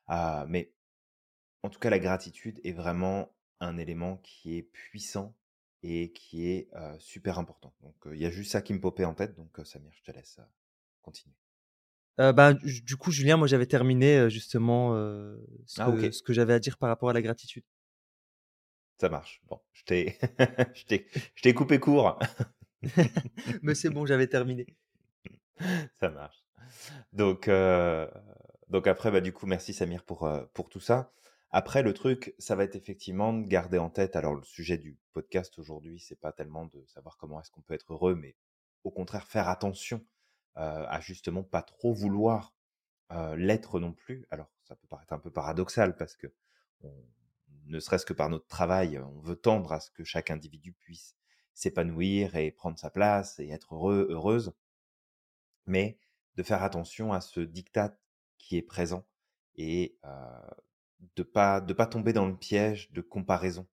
[0.07, 0.73] Ah, mais
[1.63, 5.35] en tout cas, la gratitude est vraiment un élément qui est puissant
[5.83, 6.69] et qui est
[6.99, 7.75] super important.
[7.83, 9.35] Donc, il y a juste ça qui me popait en tête.
[9.35, 10.41] Donc, Samir, je te laisse
[11.03, 11.35] continuer.
[12.19, 14.95] bah, du coup, Julien, moi, j'avais terminé justement
[15.67, 17.65] ce ah, ce que j'avais à dire par rapport à la gratitude.
[18.99, 19.43] Ça marche.
[19.49, 20.19] Bon, je t'ai,
[21.35, 22.19] je t'ai coupé court.
[23.63, 24.67] Mais c'est bon, j'avais terminé.
[26.01, 26.45] Ça marche.
[27.13, 27.49] Donc,
[28.69, 31.13] donc après, bah, du coup, merci Samir pour, pour tout ça.
[31.51, 34.17] Après, le truc, ça va être effectivement de garder en tête.
[34.17, 37.75] Alors, le sujet du podcast aujourd'hui, c'est pas tellement de savoir comment est-ce qu'on peut
[37.75, 38.37] être heureux, mais
[38.83, 40.05] au contraire faire attention
[40.57, 42.55] à justement pas trop vouloir
[43.37, 44.27] l'être non plus.
[44.31, 46.27] Alors, ça peut paraître un peu paradoxal parce que
[47.67, 51.17] ne serait-ce que par notre travail, on veut tendre à ce que chaque individu puisse
[51.55, 54.53] s'épanouir et prendre sa place et être heureux, heureuse,
[55.67, 55.99] mais
[56.37, 57.97] de faire attention à ce diktat
[58.39, 59.07] qui est présent
[59.57, 59.99] et
[61.17, 63.67] de pas de pas tomber dans le piège de comparaison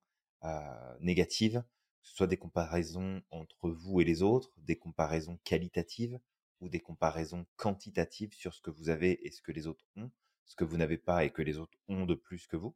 [0.44, 1.64] euh, négative,
[2.02, 6.20] que ce soit des comparaisons entre vous et les autres, des comparaisons qualitatives
[6.60, 10.12] ou des comparaisons quantitatives sur ce que vous avez et ce que les autres ont,
[10.46, 12.76] ce que vous n'avez pas et que les autres ont de plus que vous.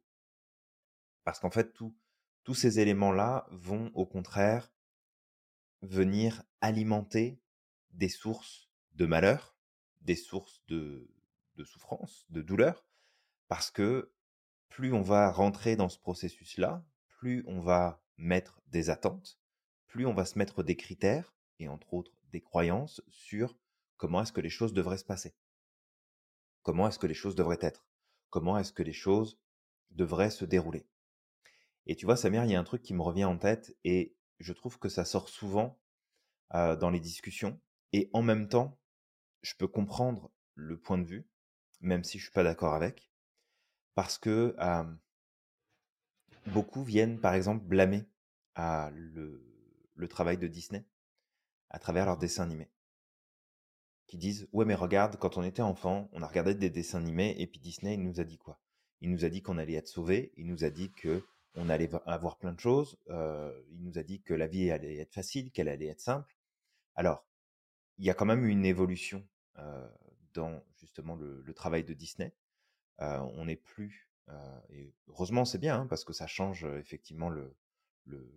[1.26, 4.72] Parce qu'en fait, tous ces éléments-là vont au contraire
[5.82, 7.42] venir alimenter
[7.90, 9.56] des sources de malheur,
[10.02, 11.12] des sources de,
[11.64, 12.86] souffrance, de douleur,
[13.48, 14.12] parce que
[14.68, 19.40] plus on va rentrer dans ce processus-là, plus on va mettre des attentes,
[19.88, 23.58] plus on va se mettre des critères, et entre autres des croyances, sur
[23.96, 25.34] comment est-ce que les choses devraient se passer.
[26.62, 27.84] Comment est-ce que les choses devraient être?
[28.30, 29.40] Comment est-ce que les choses
[29.90, 30.86] devraient se dérouler?
[31.86, 34.16] Et tu vois, Samir, il y a un truc qui me revient en tête, et
[34.38, 35.78] je trouve que ça sort souvent
[36.52, 37.60] dans les discussions,
[37.92, 38.78] et en même temps,
[39.42, 41.28] je peux comprendre le point de vue,
[41.80, 43.10] même si je suis pas d'accord avec,
[43.94, 44.54] parce que
[46.46, 48.04] beaucoup viennent, par exemple, blâmer
[48.56, 49.42] le,
[49.94, 50.84] le, travail de Disney
[51.70, 52.70] à travers leurs dessins animés.
[54.06, 57.34] Qui disent Ouais, mais regarde, quand on était enfant, on a regardé des dessins animés
[57.38, 58.60] et puis Disney, il nous a dit quoi?
[59.00, 61.24] Il nous a dit qu'on allait être sauvé, il nous a dit que
[61.56, 65.12] on allait avoir plein de choses, il nous a dit que la vie allait être
[65.12, 66.36] facile, qu'elle allait être simple.
[66.94, 67.26] Alors,
[67.98, 69.26] il y a quand même une évolution
[70.34, 72.34] dans justement le travail de Disney
[72.98, 74.10] on n'est plus,
[74.70, 77.54] et heureusement c'est bien hein, parce que ça change effectivement le,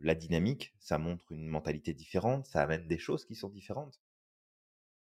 [0.01, 4.01] la dynamique, ça montre une mentalité différente, ça amène des choses qui sont différentes.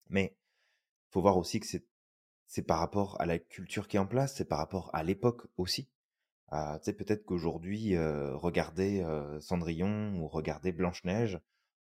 [0.08, 0.36] Mais
[1.10, 1.66] faut voir aussi que
[2.46, 5.46] c'est par rapport à la culture qui est en place, c'est par rapport à l'époque
[5.56, 5.88] aussi.
[6.48, 9.04] Ah, tu sais, peut-être qu'aujourd'hui, regarder
[9.40, 11.40] Cendrillon ou regarder Blanche-Neige,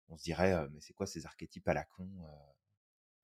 [0.09, 2.09] on se dirait, mais c'est quoi ces archétypes à la con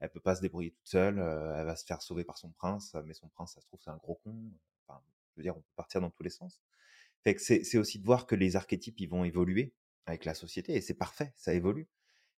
[0.01, 2.49] elle peut pas se débrouiller toute seule, euh, elle va se faire sauver par son
[2.49, 4.35] prince, mais son prince, ça se trouve, c'est un gros con.
[4.87, 4.99] Enfin,
[5.31, 6.59] je veux dire, on peut partir dans tous les sens.
[7.23, 9.75] Fait que c'est aussi de voir que les archétypes, ils vont évoluer
[10.07, 11.87] avec la société, et c'est parfait, ça évolue.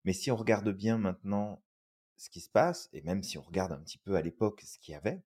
[0.04, 1.62] Mais si on regarde bien maintenant
[2.16, 4.80] ce qui se passe, et même si on regarde un petit peu à l'époque ce
[4.80, 5.22] qu'il y avait,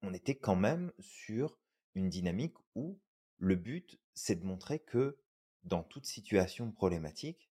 [0.00, 1.59] on était quand même sur
[1.94, 2.98] une dynamique où
[3.38, 5.18] le but, c'est de montrer que
[5.64, 7.50] dans toute situation problématique,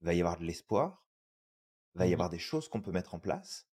[0.00, 1.04] va y avoir de l'espoir,
[1.94, 3.68] va y Mmh avoir des choses qu'on peut mettre en place.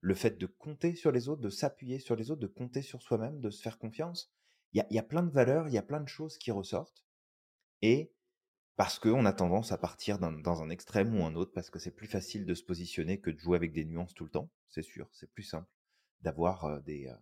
[0.00, 3.02] Le fait de compter sur les autres, de s'appuyer sur les autres, de compter sur
[3.02, 4.32] soi-même, de se faire confiance.
[4.72, 6.38] Il y a, il y a plein de valeurs, il y a plein de choses
[6.38, 7.04] qui ressortent.
[7.82, 8.12] Et
[8.76, 11.78] parce qu'on a tendance à partir d'un- dans un extrême ou un autre, parce que
[11.78, 14.50] c'est plus facile de se positionner que de jouer avec des nuances tout le temps,
[14.70, 15.68] c'est sûr, c'est plus simple
[16.22, 17.16] d'avoir des, euh,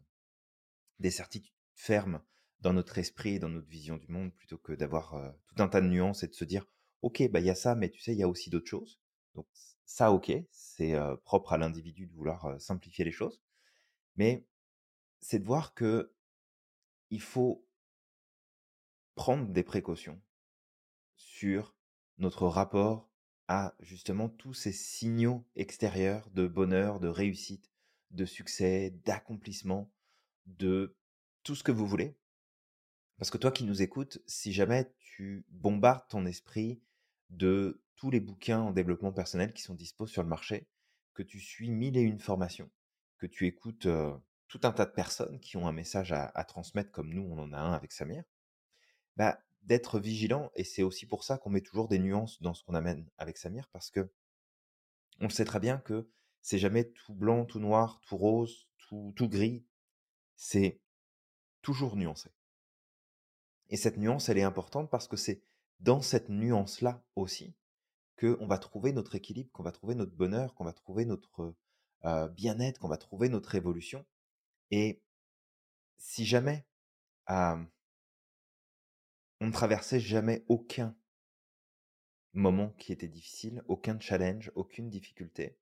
[1.00, 2.20] des certitudes fermes
[2.60, 5.68] dans notre esprit et dans notre vision du monde plutôt que d'avoir euh, tout un
[5.68, 6.66] tas de nuances et de se dire
[7.02, 9.00] ok bah il y a ça mais tu sais il y a aussi d'autres choses.
[9.34, 9.46] Donc
[9.84, 13.40] ça ok c'est euh, propre à l'individu de vouloir euh, simplifier les choses.
[14.16, 14.44] Mais
[15.20, 16.12] c'est de voir que
[17.10, 17.64] il faut
[19.14, 20.20] prendre des précautions
[21.16, 21.76] sur
[22.18, 23.08] notre rapport
[23.46, 27.70] à justement tous ces signaux extérieurs de bonheur, de réussite,
[28.10, 29.90] de succès, d'accomplissement,
[30.46, 30.97] de
[31.48, 32.14] tout ce que vous voulez.
[33.16, 36.82] Parce que toi qui nous écoutes, si jamais tu bombardes ton esprit
[37.30, 40.68] de tous les bouquins en développement personnel qui sont dispos sur le marché,
[41.14, 42.70] que tu suis mille et une formations,
[43.16, 43.88] que tu écoutes
[44.48, 47.54] tout un tas de personnes qui ont un message à, transmettre comme nous, on en
[47.54, 48.24] a un avec Samir,
[49.16, 50.50] bah, d'être vigilant.
[50.54, 53.38] Et c'est aussi pour ça qu'on met toujours des nuances dans ce qu'on amène avec
[53.38, 54.12] Samir, parce que
[55.20, 56.10] on sait très bien que
[56.42, 59.64] c'est jamais tout blanc, tout noir, tout rose, tout gris.
[60.36, 60.82] C'est
[61.62, 62.30] toujours nuancé.
[63.70, 65.42] Et cette nuance, elle est importante parce que c'est
[65.80, 67.54] dans cette nuance-là aussi
[68.18, 71.54] qu'on va trouver notre équilibre, qu'on va trouver notre bonheur, qu'on va trouver notre
[72.32, 74.04] bien-être, qu'on va trouver notre évolution.
[74.70, 75.02] Et
[75.98, 76.66] si jamais
[77.28, 77.66] on
[79.40, 80.96] ne traversait jamais aucun
[82.32, 85.58] moment qui était difficile, aucun challenge, aucune difficulté,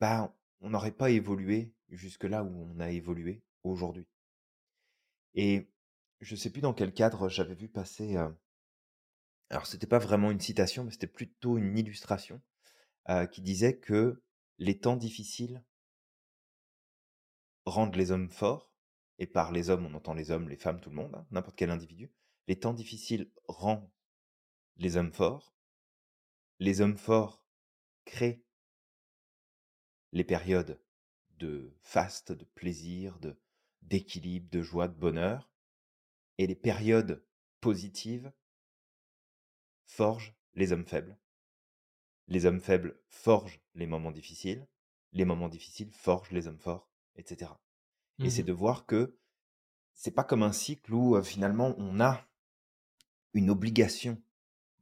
[0.00, 4.06] bah, on n'aurait pas évolué jusque là où on a évolué aujourd'hui.
[5.40, 5.70] Et
[6.20, 8.16] je sais plus dans quel cadre j'avais vu passer.
[9.50, 12.42] alors, c'était pas vraiment une citation, mais c'était plutôt une illustration
[13.30, 14.20] qui disait que
[14.58, 15.62] les temps difficiles
[17.66, 18.74] rendent les hommes forts.
[19.20, 21.56] Et par les hommes, on entend les hommes, les femmes, tout le monde, hein, n'importe
[21.56, 22.10] quel individu.
[22.48, 23.88] Les temps difficiles rendent
[24.76, 25.54] les hommes forts.
[26.58, 27.44] Les hommes forts
[28.04, 28.42] créent
[30.10, 30.80] les périodes
[31.38, 33.40] de faste, de plaisir, de
[33.88, 35.50] d'équilibre, de joie, de bonheur.
[36.38, 37.24] Et les périodes
[37.60, 38.32] positives
[39.86, 41.18] forgent les hommes faibles.
[42.28, 44.66] Les hommes faibles forgent les moments difficiles.
[45.12, 47.50] Les moments difficiles forgent les hommes forts, etc.
[48.18, 49.16] Et c'est Mmh de voir que
[49.94, 52.26] c'est pas comme un cycle où euh, finalement on a
[53.32, 54.20] une obligation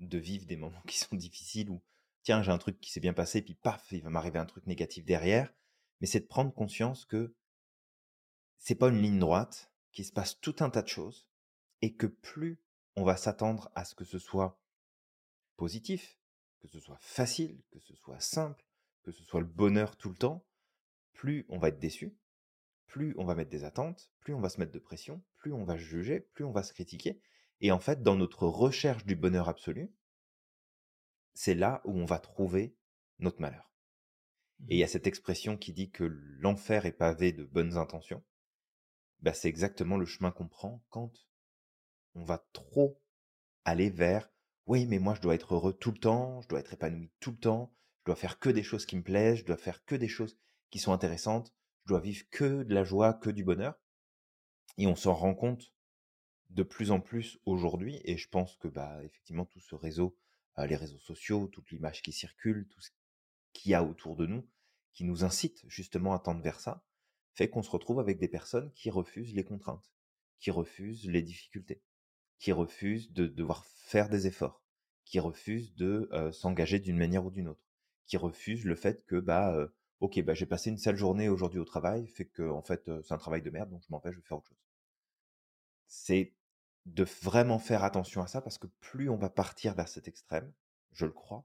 [0.01, 1.83] de vivre des moments qui sont difficiles ou
[2.23, 4.67] tiens j'ai un truc qui s'est bien passé puis paf il va m'arriver un truc
[4.67, 5.53] négatif derrière
[6.01, 7.35] mais c'est de prendre conscience que
[8.59, 11.27] c'est pas une ligne droite qu'il se passe tout un tas de choses
[11.83, 12.61] et que plus
[12.97, 14.61] on va s'attendre à ce que ce soit
[15.57, 16.19] positif
[16.61, 18.65] que ce soit facile que ce soit simple
[19.03, 20.45] que ce soit le bonheur tout le temps
[21.13, 22.17] plus on va être déçu
[22.87, 25.65] plus on va mettre des attentes, plus on va se mettre de pression, plus on
[25.65, 27.21] va juger, plus on va se critiquer.
[27.61, 29.93] Et en fait, dans notre recherche du bonheur absolu,
[31.35, 32.75] c'est là où on va trouver
[33.19, 33.71] notre malheur.
[34.69, 37.77] Et il y Mmh a cette expression qui dit que l'enfer est pavé de bonnes
[37.77, 38.25] intentions.
[39.21, 41.13] Bah, c'est exactement le chemin qu'on prend quand
[42.15, 43.01] on va trop
[43.65, 44.31] aller vers
[44.67, 47.31] oui, mais moi je dois être heureux tout le temps, je dois être épanoui tout
[47.31, 49.95] le temps, je dois faire que des choses qui me plaisent, je dois faire que
[49.95, 50.37] des choses
[50.71, 53.79] qui sont intéressantes, je dois vivre que de la joie, que du bonheur.
[54.77, 55.73] Et on s'en rend compte
[56.51, 60.17] de plus en plus aujourd'hui, et je pense que bah effectivement tout ce réseau,
[60.59, 62.91] euh, les réseaux sociaux, toute l'image qui circule, tout ce
[63.53, 64.49] qu'il y a autour de nous,
[64.93, 66.85] qui nous incite justement à tendre vers ça,
[67.37, 69.93] fait qu'on se retrouve avec des personnes qui refusent les contraintes,
[70.39, 71.83] qui refusent les difficultés,
[72.39, 74.65] qui refusent de devoir faire des efforts,
[75.05, 77.69] qui refusent de s'engager d'une manière ou d'une autre,
[78.07, 79.55] qui refusent le fait que bah
[80.01, 83.13] ok bah j'ai passé une sale journée aujourd'hui au travail, fait que en fait c'est
[83.13, 84.65] un travail de merde donc je m'empêche de faire autre chose.
[85.87, 86.33] C'est
[86.87, 90.51] de vraiment faire attention à ça parce que plus on va partir vers cet extrême,
[90.93, 91.45] je le crois,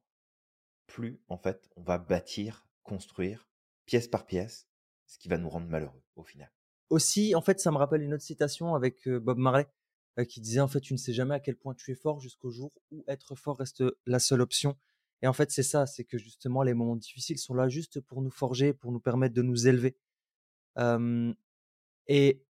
[0.87, 3.49] plus en fait on va bâtir, construire
[3.85, 4.70] pièce par pièce,
[5.11, 6.49] ce qui va nous rendre malheureux au final.
[6.89, 9.67] Aussi, en fait, ça me rappelle une autre citation avec, heu, Bob Marley,
[10.17, 12.21] heu, qui disait: «En fait, tu ne sais jamais à quel point tu es fort
[12.21, 14.77] jusqu'au jour où être fort reste la seule option»
[15.23, 18.23] et en fait, c'est ça, c'est que justement les moments difficiles sont là juste pour
[18.23, 19.95] nous forger, pour nous permettre de nous élever.
[22.07, 22.43] Et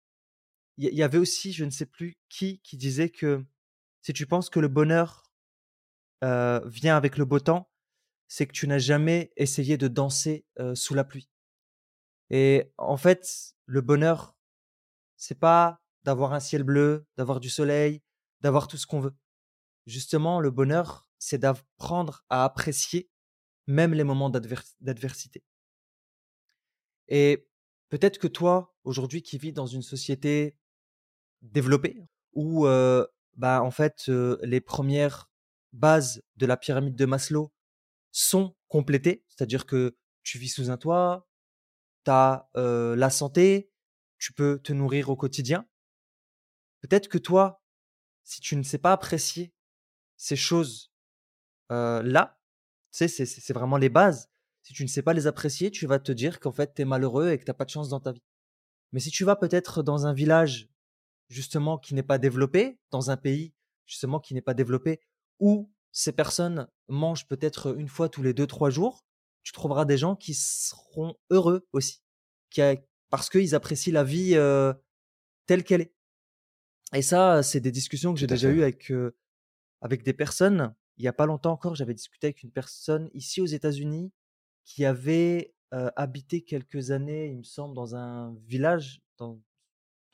[0.79, 3.45] il y avait aussi, je ne sais plus qui, qui disait que
[4.03, 5.31] si tu penses que le bonheur,
[6.25, 7.71] heu, vient avec le beau temps,
[8.29, 11.31] c'est que tu n'as jamais essayé de danser, sous la pluie.
[12.31, 14.37] Et en fait, le bonheur,
[15.17, 18.03] c'est pas d'avoir un ciel bleu, d'avoir du soleil,
[18.41, 19.17] d'avoir tout ce qu'on veut.
[19.87, 23.11] Justement, le bonheur, c'est d'apprendre à apprécier
[23.67, 25.43] même les moments d'adversité.
[27.09, 27.49] Et
[27.89, 30.57] peut-être que toi, aujourd'hui, qui vis dans une société
[31.43, 32.67] développée, où
[33.37, 34.09] bah, en fait,
[34.43, 35.31] les premières
[35.73, 37.53] bases de la pyramide de Maslow
[38.11, 41.27] sont complétées, c'est-à-dire que tu vis sous un toit,
[42.09, 43.71] la santé,
[44.19, 45.69] tu peux te nourrir au quotidien.
[46.81, 47.63] Peut-être que toi,
[48.25, 49.55] si tu ne sais pas apprécier
[50.17, 50.93] ces choses
[51.71, 52.39] là,
[52.93, 54.31] tu sais, c'est vraiment les bases.
[54.63, 56.85] Si tu ne sais pas les apprécier, tu vas te dire qu'en fait, tu es
[56.85, 58.23] malheureux et que tu pas de chance dans ta vie.
[58.93, 60.69] Mais si tu vas peut-être dans un village,
[61.29, 63.55] justement, qui n'est pas développé, dans un pays,
[63.87, 65.01] justement, qui n'est pas développé,
[65.39, 69.07] où ces personnes mangent peut-être une fois tous les deux, trois jours,
[69.43, 72.03] tu trouveras des gens qui seront heureux aussi,
[72.51, 72.61] qui
[73.11, 74.33] parce qu'ils apprécient la vie
[75.47, 75.95] telle qu'elle est.
[76.95, 78.93] Et ça, c'est des discussions que j'ai déjà eues avec,
[79.81, 80.75] avec des personnes.
[80.97, 84.13] Il n'y a pas longtemps encore, j'avais discuté avec une personne ici aux États-Unis
[84.65, 89.41] qui avait habité quelques années, il me semble, dans un village, dans,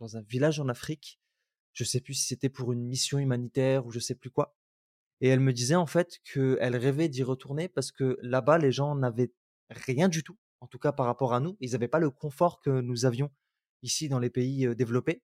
[0.00, 1.20] dans un village en Afrique.
[1.72, 4.56] Je sais plus si c'était pour une mission humanitaire ou je sais plus quoi.
[5.20, 8.94] Et elle me disait en fait qu'elle rêvait d'y retourner parce que là-bas, les gens
[8.94, 9.32] n'avaient
[9.70, 11.56] rien du tout, en tout cas par rapport à nous.
[11.60, 13.30] Ils n'avaient pas le confort que nous avions
[13.82, 15.22] ici dans les pays développés,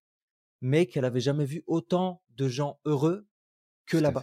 [0.61, 3.27] mais qu'elle avait jamais vu autant de gens heureux
[3.87, 4.23] que là-bas.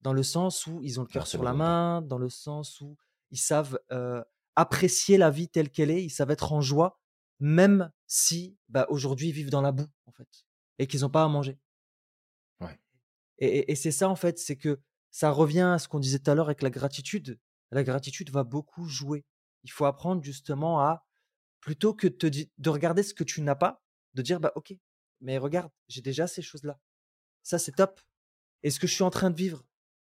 [0.00, 2.96] Dans le sens où ils ont le cœur sur la main, dans le sens où
[3.30, 3.78] ils savent
[4.54, 7.00] apprécier la vie telle qu'elle est, ils savent être en joie,
[7.38, 10.46] même si bah, aujourd'hui ils vivent dans la boue, en fait,
[10.78, 11.58] et qu'ils n'ont pas à manger.
[13.38, 16.34] Et, c'est ça, en fait, c'est que ça revient à ce qu'on disait tout à
[16.34, 17.38] l'heure avec la gratitude.
[17.70, 19.24] La gratitude va beaucoup jouer.
[19.64, 21.04] Il faut apprendre justement à,
[21.60, 23.82] plutôt que de, de regarder ce que tu n'as pas,
[24.14, 24.74] de dire, bah ok,
[25.20, 26.78] mais regarde, j'ai déjà ces choses-là.
[27.42, 28.00] Ça, c'est top.
[28.62, 29.64] Et ce que je suis en train de vivre,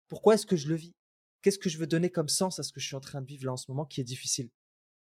[0.08, 0.94] pourquoi est-ce que je le vis?
[1.42, 3.26] Qu'est-ce que je veux donner comme sens à ce que je suis en train de
[3.26, 4.50] vivre là en ce moment qui est difficile?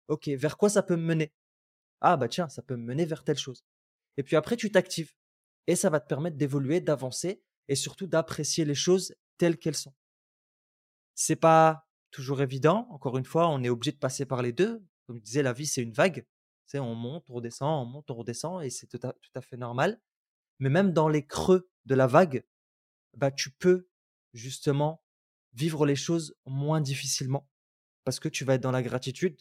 [0.08, 1.32] Ok, vers quoi ça peut me mener?
[2.00, 3.64] Ah bah tiens, ça peut me mener vers telle chose.
[4.16, 5.12] Et puis après, tu t'actives.
[5.66, 9.94] Et ça va te permettre d'évoluer, d'avancer et surtout d'apprécier les choses telles qu'elles sont.
[11.14, 12.88] C'est pas toujours évident.
[12.90, 14.84] Encore une fois, on est obligé de passer par les deux.
[15.06, 16.26] Comme je disais, la vie, c'est une vague.
[16.66, 20.00] Tu on monte, on redescend, on monte, on redescend, et c'est tout à, fait normal.
[20.58, 22.44] Mais même dans les creux de la vague,
[23.16, 23.88] bah, tu peux
[24.34, 25.04] justement
[25.52, 27.48] vivre les choses moins difficilement
[28.04, 29.36] parce que tu vas être dans la gratitude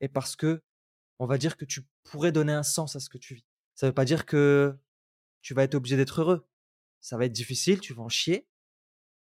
[0.00, 0.62] et parce que
[1.20, 3.46] on va dire que tu pourrais donner un sens à ce que tu vis.
[3.74, 4.76] Ça ne veut pas dire que
[5.42, 6.48] tu vas être obligé d'être heureux.
[7.00, 8.48] Ça va être difficile, tu vas en chier,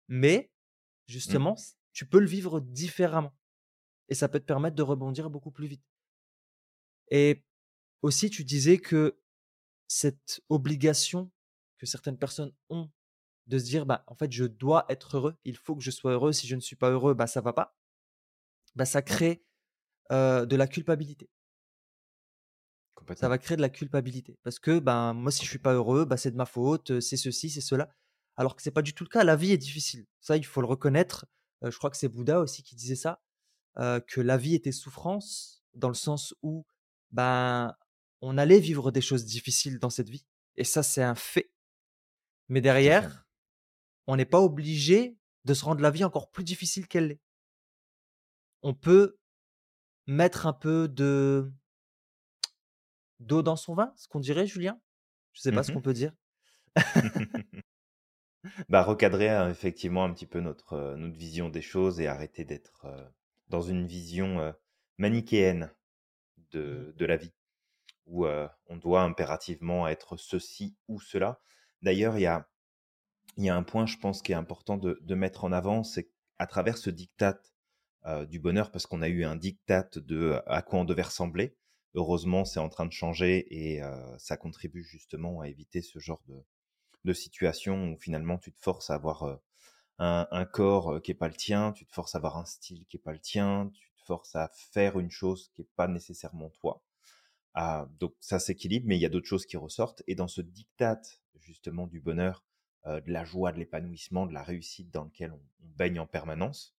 [0.07, 0.51] mais
[1.07, 1.11] mmh.
[1.11, 1.55] justement,
[1.91, 3.35] tu peux le vivre différemment
[4.09, 5.83] et ça peut te permettre de rebondir beaucoup plus vite.
[7.09, 7.43] Et
[8.01, 9.19] aussi, tu disais que
[9.87, 11.31] cette obligation
[11.77, 12.89] que certaines personnes ont
[13.47, 16.13] de se dire, bah, en fait, je dois être heureux, il faut que je sois
[16.13, 17.75] heureux, si je ne suis pas heureux, bah, ça va pas,
[18.75, 19.43] bah, ça crée
[20.09, 21.29] de la culpabilité.
[23.15, 24.37] Ça va créer de la culpabilité.
[24.43, 27.17] Parce que ben, moi, si je suis pas heureux, bah, c'est de ma faute, c'est
[27.17, 27.89] ceci, c'est cela.
[28.35, 29.23] Alors que c'est pas du tout le cas.
[29.23, 30.05] La vie est difficile.
[30.21, 31.25] Ça, il faut le reconnaître.
[31.61, 33.21] je crois que c'est Bouddha aussi qui disait ça,
[33.75, 36.65] que la vie était souffrance, dans le sens où
[37.11, 37.75] ben,
[38.21, 40.25] on allait vivre des choses difficiles dans cette vie.
[40.55, 41.51] Et ça, c'est un fait.
[42.47, 43.25] Mais derrière,
[44.07, 47.21] on n'est pas obligé de se rendre la vie encore plus difficile qu'elle l'est.
[48.61, 49.17] On peut
[50.07, 51.51] mettre un peu de
[53.25, 54.79] d'eau dans son vin, ce qu'on dirait, Julien?
[55.33, 56.13] Je sais pas ce mmh qu'on peut dire.
[58.69, 62.85] bah, recadrer hein, effectivement un petit peu notre, notre vision des choses et arrêter d'être
[63.47, 64.53] dans une vision
[64.97, 65.71] manichéenne
[66.37, 66.41] mmh.
[66.51, 67.33] de, de, la vie,
[68.05, 71.41] où on doit impérativement être ceci ou cela.
[71.81, 72.47] D'ailleurs, il y a
[73.37, 76.09] il y a un point, je pense, qui est important de, mettre en avant, c'est
[76.37, 77.39] à travers ce diktat
[78.27, 81.55] du bonheur, parce qu'on a eu un diktat de à quoi on devait ressembler.
[81.95, 83.81] Heureusement, c'est en train de changer et
[84.17, 86.43] ça contribue justement à éviter ce genre de,
[87.05, 89.39] de situation où finalement tu te forces à avoir
[89.99, 92.97] un, corps qui n'est pas le tien, tu te forces à avoir un style qui
[92.97, 96.49] n'est pas le tien, tu te forces à faire une chose qui n'est pas nécessairement
[96.49, 96.81] toi.
[97.53, 100.01] Ah, donc ça s'équilibre, mais il y a d'autres choses qui ressortent.
[100.07, 101.01] Et dans ce diktat
[101.39, 102.43] justement du bonheur,
[102.85, 106.75] euh, de la joie, de l'épanouissement, de la réussite dans lequel on, baigne en permanence,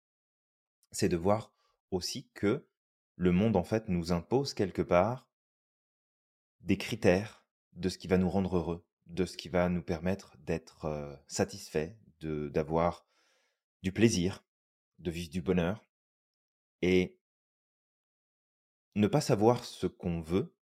[0.92, 1.52] c'est de voir
[1.90, 2.64] aussi que
[3.16, 5.28] le monde en fait nous impose quelque part
[6.60, 10.36] des critères de ce qui va nous rendre heureux, de ce qui va nous permettre
[10.38, 13.06] d'être euh, satisfait, de d'avoir
[13.82, 14.44] du plaisir,
[14.98, 15.86] de vivre du bonheur.
[16.82, 17.18] Et
[18.94, 20.54] ne pas savoir ce qu'on veut,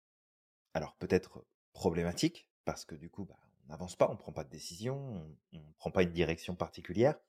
[0.73, 4.43] alors peut-être problématique, parce que du coup, bah, on n'avance pas, on ne prend pas
[4.43, 4.97] de décision,
[5.53, 7.19] on ne prend pas une direction particulière,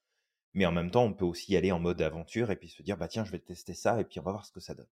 [0.55, 2.83] mais en même temps, on peut aussi y aller en mode aventure et puis se
[2.83, 4.75] dire, bah tiens, je vais tester ça et puis on va voir ce que ça
[4.75, 4.89] donne.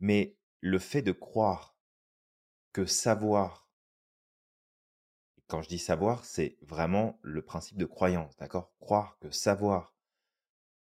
[0.00, 1.76] Mais le fait de croire
[2.72, 3.68] que savoir,
[5.46, 8.72] quand je dis savoir, c'est vraiment le principe de croyance, d'accord?
[8.80, 9.94] Croire que savoir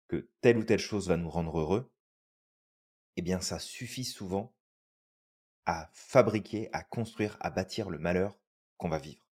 [0.08, 1.92] que telle ou telle chose va nous rendre heureux,
[3.16, 4.56] eh bien ça suffit souvent
[5.66, 8.38] à fabriquer, à construire, à bâtir le malheur
[8.78, 9.26] qu'on va vivre.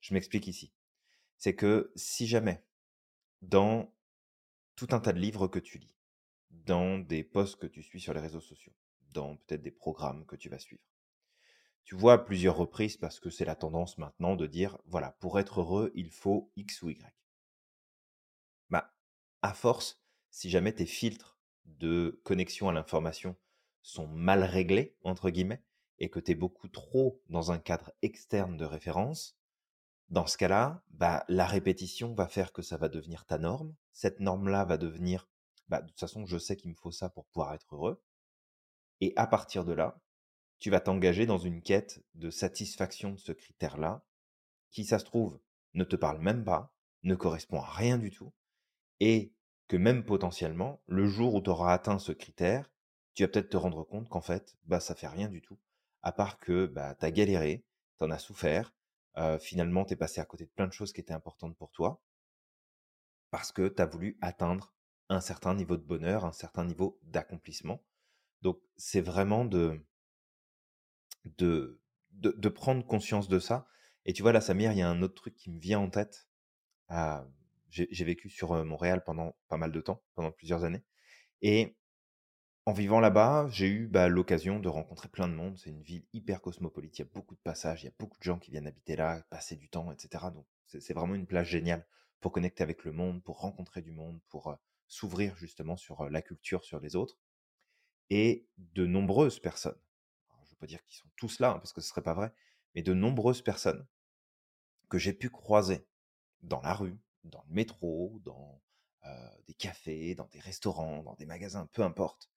[0.00, 0.72] Je m'explique ici.
[1.38, 2.64] C'est que si jamais,
[3.40, 3.94] dans
[4.76, 5.96] tout un tas de livres que tu lis,
[6.52, 8.72] dans des posts que tu suis sur les réseaux sociaux,
[9.10, 10.82] dans peut-être des programmes que tu vas suivre,
[11.84, 15.40] tu vois à plusieurs reprises, parce que c'est la tendance maintenant de dire, voilà, pour
[15.40, 17.14] être heureux, il faut X ou Y.
[18.70, 18.94] Bah,
[19.42, 20.00] à force,
[20.30, 23.36] si jamais tes filtres de connexion à l'information
[23.82, 25.64] sont mal réglés, entre guillemets,
[25.98, 29.36] et que tu es beaucoup trop dans un cadre externe de référence,
[30.08, 33.74] dans ce cas-là, bah, la répétition va faire que ça va devenir ta norme.
[33.92, 35.28] Cette norme-là va devenir,
[35.72, 38.04] bah, de toute façon, je sais qu'il me faut ça pour pouvoir être heureux.
[39.00, 39.98] Et à partir de là,
[40.58, 44.04] tu vas t'engager dans une quête de satisfaction de ce critère-là,
[44.70, 45.40] qui, ça se trouve,
[45.72, 48.34] ne te parle même pas, ne correspond à rien du tout,
[49.00, 49.32] et
[49.66, 52.70] que même potentiellement, le jour où tu auras atteint ce critère,
[53.14, 55.58] tu vas peut-être te rendre compte qu'en fait, bah, ça fait rien du tout,
[56.02, 57.64] à part que bah, tu as galéré,
[57.96, 58.74] tu en as souffert,
[59.40, 62.02] finalement, tu es passé à côté de plein de choses qui étaient importantes pour toi,
[63.30, 64.74] parce que tu as voulu atteindre
[65.12, 67.82] un certain niveau de bonheur, un certain niveau d'accomplissement.
[68.42, 69.80] Donc, c'est vraiment de,
[71.24, 71.80] de,
[72.12, 73.66] de, prendre conscience de ça.
[74.04, 75.90] Et tu vois, là, Samir, il y a un autre truc qui me vient en
[75.90, 76.28] tête.
[76.88, 77.26] Ah,
[77.70, 80.82] j'ai vécu sur Montréal pendant pas mal de temps, pendant plusieurs années.
[81.40, 81.76] Et
[82.66, 85.58] en vivant là-bas, j'ai eu bah, l'occasion de rencontrer plein de monde.
[85.58, 86.98] C'est une ville hyper cosmopolite.
[86.98, 88.94] Il y a beaucoup de passages, il y a beaucoup de gens qui viennent habiter
[88.96, 90.26] là, passer du temps, etc.
[90.34, 91.86] Donc, c'est vraiment une plage géniale
[92.20, 94.56] pour connecter avec le monde, pour rencontrer du monde, pour
[94.92, 97.18] s'ouvrir justement sur la culture, sur les autres.
[98.10, 99.80] Et de nombreuses personnes,
[100.42, 102.12] je ne veux pas dire qu'ils sont tous là, hein, parce que ce serait pas
[102.12, 102.30] vrai,
[102.74, 103.86] mais de nombreuses personnes
[104.90, 105.86] que j'ai pu croiser
[106.42, 108.60] dans la rue, dans le métro, dans
[109.46, 112.30] des cafés, dans des restaurants, dans des magasins, peu importe,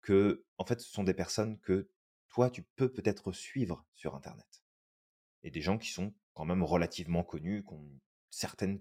[0.00, 1.90] que, en fait, ce sont des personnes que
[2.28, 4.62] toi, tu peux peut-être suivre sur Internet.
[5.42, 8.78] Et des gens qui sont quand même relativement connus, qui ont certaines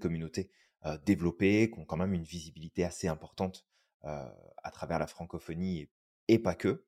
[0.81, 3.65] communautés développées, qui ont quand même une visibilité assez importante
[4.03, 5.89] à travers la francophonie
[6.27, 6.85] et, pas que.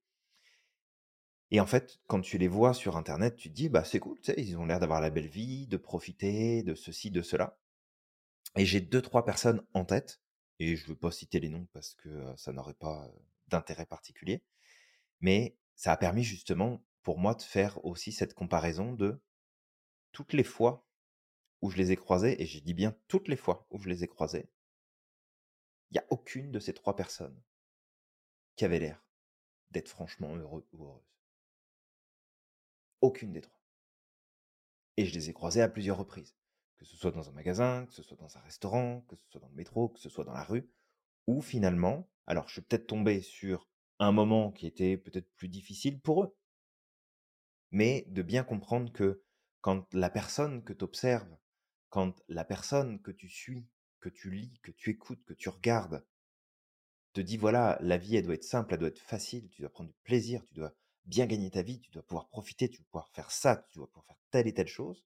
[1.52, 4.20] Et en fait, quand tu les vois sur Internet, tu te dis, bah c'est cool,
[4.38, 7.58] ils ont l'air d'avoir la belle vie, de profiter de ceci, de cela.
[8.56, 10.22] Et j'ai deux, trois personnes en tête,
[10.60, 13.12] et je ne veux pas citer les noms parce que ça n'aurait pas
[13.48, 14.44] d'intérêt particulier.
[15.22, 19.22] Mais ça a permis justement pour moi de faire aussi cette comparaison de
[20.12, 20.86] toutes les fois
[21.62, 24.04] où je les ai croisés, et j'ai dit bien toutes les fois où je les
[24.04, 24.50] ai croisés,
[25.92, 27.42] il n'y a aucune de ces trois personnes
[28.56, 29.04] qui avait l'air
[29.72, 31.16] d'être franchement heureux ou heureuse.
[33.02, 33.62] Aucune des trois.
[34.98, 36.36] Et je les ai croisés à plusieurs reprises.
[36.78, 39.42] Que ce soit dans un magasin, que ce soit dans un restaurant, que ce soit
[39.42, 40.70] dans le métro, que ce soit dans la rue,
[41.28, 43.68] où finalement, alors je suis peut-être tombé sur
[44.00, 46.36] un moment qui était peut-être plus difficile pour eux,
[47.72, 49.24] mais de bien comprendre que
[49.62, 51.38] quand la personne que tu observes,
[51.90, 53.68] quand la personne que tu suis,
[54.00, 56.06] que tu lis, que tu écoutes, que tu regardes,
[57.14, 59.72] te dit voilà, la vie, elle doit être simple, elle doit être facile, tu dois
[59.72, 60.74] prendre du plaisir, tu dois
[61.06, 63.88] bien gagner ta vie, tu dois pouvoir profiter, tu dois pouvoir faire ça, tu dois
[63.88, 65.04] pouvoir faire telle et telle chose.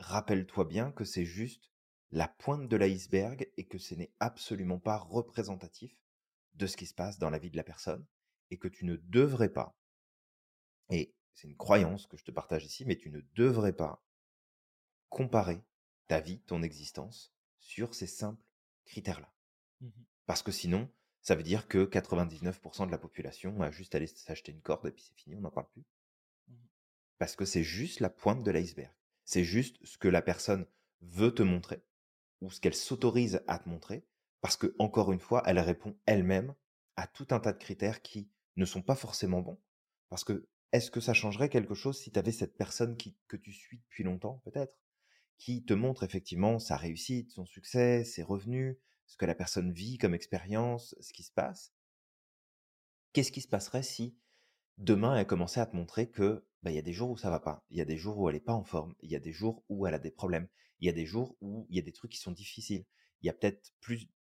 [0.00, 1.70] Rappelle-toi bien que c'est juste
[2.10, 5.96] la pointe de l'iceberg et que ce n'est absolument pas représentatif
[6.54, 8.04] de ce qui se passe dans la vie de la personne
[8.50, 9.76] et que tu ne devrais pas,
[10.90, 14.04] et c'est une croyance que je te partage ici, mais tu ne devrais pas
[15.10, 15.62] comparer
[16.08, 18.42] ta vie, ton existence sur ces simples
[18.84, 19.32] critères-là.
[19.80, 19.90] Mmh
[20.26, 20.88] Parce que sinon,
[21.20, 24.92] ça veut dire que 99% de la population a juste allé s'acheter une corde et
[24.92, 25.84] puis c'est fini, on n'en parle plus.
[26.48, 26.54] Mmh
[27.18, 28.92] Parce que c'est juste la pointe de l'iceberg.
[29.24, 30.66] C'est juste ce que la personne
[31.02, 31.84] veut te montrer
[32.40, 34.04] ou ce qu'elle s'autorise à te montrer,
[34.40, 36.54] parce que, encore une fois, elle répond elle-même
[36.96, 39.60] à tout un tas de critères qui ne sont pas forcément bons.
[40.08, 43.36] Parce que, est-ce que ça changerait quelque chose si tu avais cette personne qui, que
[43.36, 44.74] tu suis depuis longtemps, peut-être,
[45.40, 48.76] qui te montre effectivement sa réussite, son succès, ses revenus,
[49.06, 51.72] ce que la personne vit comme expérience, ce qui se passe
[53.12, 54.16] Qu'est-ce qui se passerait si
[54.78, 57.30] demain elle commençait à te montrer que bah, il y a des jours où ça
[57.30, 59.16] va pas, il y a des jours où elle est pas en forme, il y
[59.16, 60.46] a des jours où elle a des problèmes,
[60.78, 62.84] il y a des jours où il y a des trucs qui sont difficiles.
[63.22, 63.72] Il y a peut-être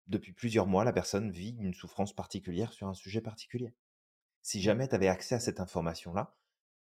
[0.07, 3.75] depuis plusieurs mois, la personne vit une souffrance particulière sur un sujet particulier.
[4.43, 6.35] Si jamais tu avais accès à cette information-là,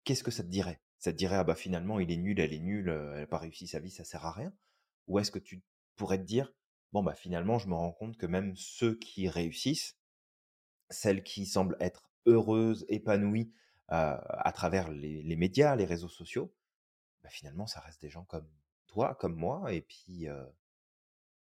[0.05, 0.81] qu'est-ce que ça te dirait?
[1.01, 3.39] Ça te dirait, ah bah finalement, il est nul, elle est nulle, elle n'a pas
[3.39, 4.53] réussi sa vie, ça sert à rien?
[5.09, 5.63] Ou est-ce que tu
[5.97, 6.53] pourrais te dire,
[6.93, 9.99] bon bah finalement, je me rends compte que même ceux qui réussissent,
[10.91, 13.53] celles qui semblent être heureuses, épanouies
[13.89, 16.55] à travers les, médias, les réseaux sociaux,
[17.23, 18.49] bah finalement, ça reste des gens comme
[18.87, 20.29] toi, comme moi, et puis,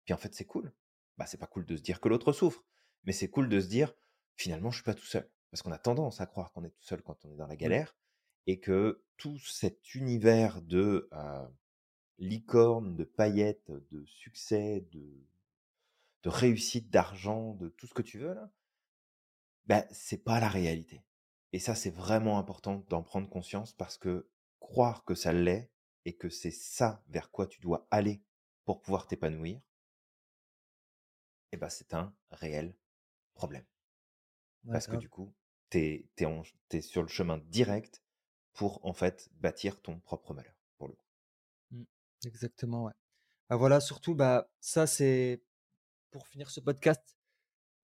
[0.04, 0.72] puis en fait, c'est cool.
[1.18, 2.64] Bah, c'est pas cool de se dire que l'autre souffre,
[3.04, 3.92] mais c'est cool de se dire,
[4.36, 5.30] finalement, je suis pas tout seul.
[5.50, 7.56] Parce qu'on a tendance à croire qu'on est tout seul quand on est dans la
[7.56, 7.94] galère,
[8.46, 11.08] et que tout cet univers de
[12.18, 15.26] licorne, de paillettes, de succès, de,
[16.22, 18.50] de réussite, d'argent, de tout ce que tu veux, là,
[19.66, 21.04] ben, c'est pas la réalité.
[21.52, 24.28] Et ça, c'est vraiment important d'en prendre conscience parce que
[24.58, 25.70] croire que ça l'est
[26.04, 28.22] et que c'est ça vers quoi tu dois aller
[28.64, 29.60] pour pouvoir t'épanouir,
[31.52, 32.74] eh ben, c'est un réel
[33.34, 33.64] problème.
[34.70, 35.34] parce que du coup,
[35.70, 36.08] tu es,
[36.70, 38.02] es, sur le chemin direct
[38.52, 41.06] pour en fait bâtir ton propre malheur, pour le coup.
[41.70, 41.84] Mmh.
[42.26, 42.92] exactement, ouais.
[43.48, 45.42] Bah, voilà, surtout, bah, ça, c'est
[46.10, 47.16] pour finir ce podcast,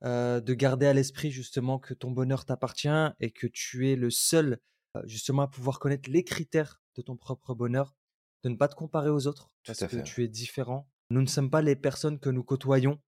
[0.02, 2.88] de garder à l'esprit justement que ton bonheur t'appartient
[3.18, 4.60] et que tu es le seul
[5.04, 7.96] justement à pouvoir connaître les critères de ton propre bonheur,
[8.44, 10.88] de ne pas te comparer aux autres parce que tu es différent.
[11.10, 13.00] Nous ne sommes pas les personnes que nous côtoyons.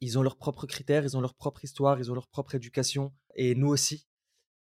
[0.00, 3.12] Ils ont leurs propres critères, ils ont leur propre histoire, ils ont leur propre éducation
[3.34, 4.08] et nous aussi.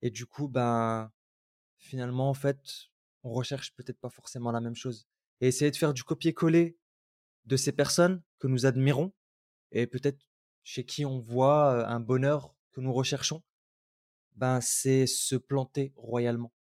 [0.02, 1.12] Et du coup, ben
[1.82, 2.90] finalement en fait,
[3.24, 5.08] on recherche peut-être pas forcément la même chose.
[5.42, 6.78] Et essayer de faire du copier-coller
[7.46, 9.12] de ces personnes que nous admirons
[9.72, 10.20] et peut-être
[10.64, 13.44] chez qui on voit un bonheur que nous recherchons,
[14.36, 16.54] ben c'est se planter royalement.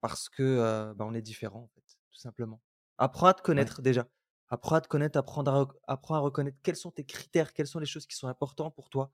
[0.00, 2.60] Parce que ben on est différent, en fait, tout simplement.
[2.98, 4.06] Apprends à te connaître déjà.
[4.48, 7.78] Apprends à te connaître, apprendre à, apprends à reconnaître quels sont tes critères, quelles sont
[7.80, 9.10] les choses qui sont importantes pour toi.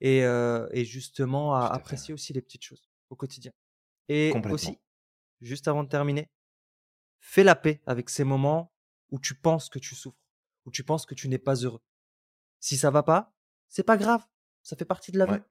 [0.00, 3.52] Et, et justement, à apprécier aussi les petites choses au quotidien.
[4.08, 4.78] Et aussi,
[5.40, 6.30] juste avant de terminer,
[7.18, 8.72] fais la paix avec ces moments
[9.10, 10.18] où tu penses que tu souffres,
[10.64, 11.82] où tu penses que tu n'es pas heureux.
[12.60, 13.34] Si ça va pas,
[13.68, 14.24] c'est pas grave.
[14.62, 15.42] Ça fait partie de la vie.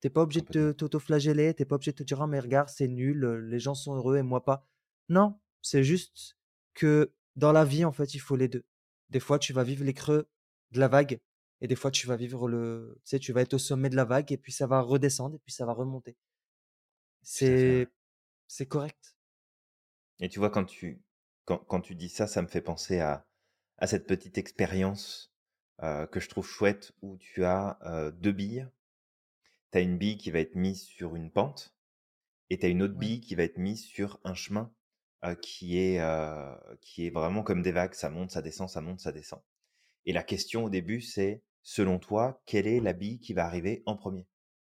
[0.00, 2.88] T'es pas obligé de t'auto-flageller, t'es pas obligé de te dire «Oh mais regarde, c'est
[2.88, 4.68] nul, les gens sont heureux et moi pas».
[5.08, 6.36] Non, c'est juste
[6.74, 8.64] que dans la vie, en fait, il faut les deux.
[9.08, 10.28] Des fois, tu vas vivre les creux
[10.72, 11.20] de la vague
[11.60, 12.98] et des fois, tu vas vivre le.
[13.04, 15.36] Tu sais, tu vas être au sommet de la vague et puis ça va redescendre
[15.36, 16.16] et puis ça va remonter.
[17.24, 17.88] C'est
[18.46, 19.16] c'est correct.
[20.20, 21.02] Et tu vois, quand tu,
[21.44, 23.26] quand, quand tu dis ça, ça me fait penser à,
[23.78, 25.32] à cette petite expérience
[25.80, 27.78] que je trouve chouette où tu as
[28.18, 28.68] deux billes.
[29.72, 31.74] Tu as une bille qui va être mise sur une pente
[32.50, 34.72] et tu as une autre bille qui va être mise sur un chemin
[35.42, 36.00] qui, est,
[36.80, 37.94] qui est vraiment comme des vagues.
[37.94, 39.40] Ça monte, ça descend, ça monte, ça descend.
[40.06, 43.82] Et la question au début, c'est selon toi, quelle est la bille qui va arriver
[43.86, 44.26] en premier?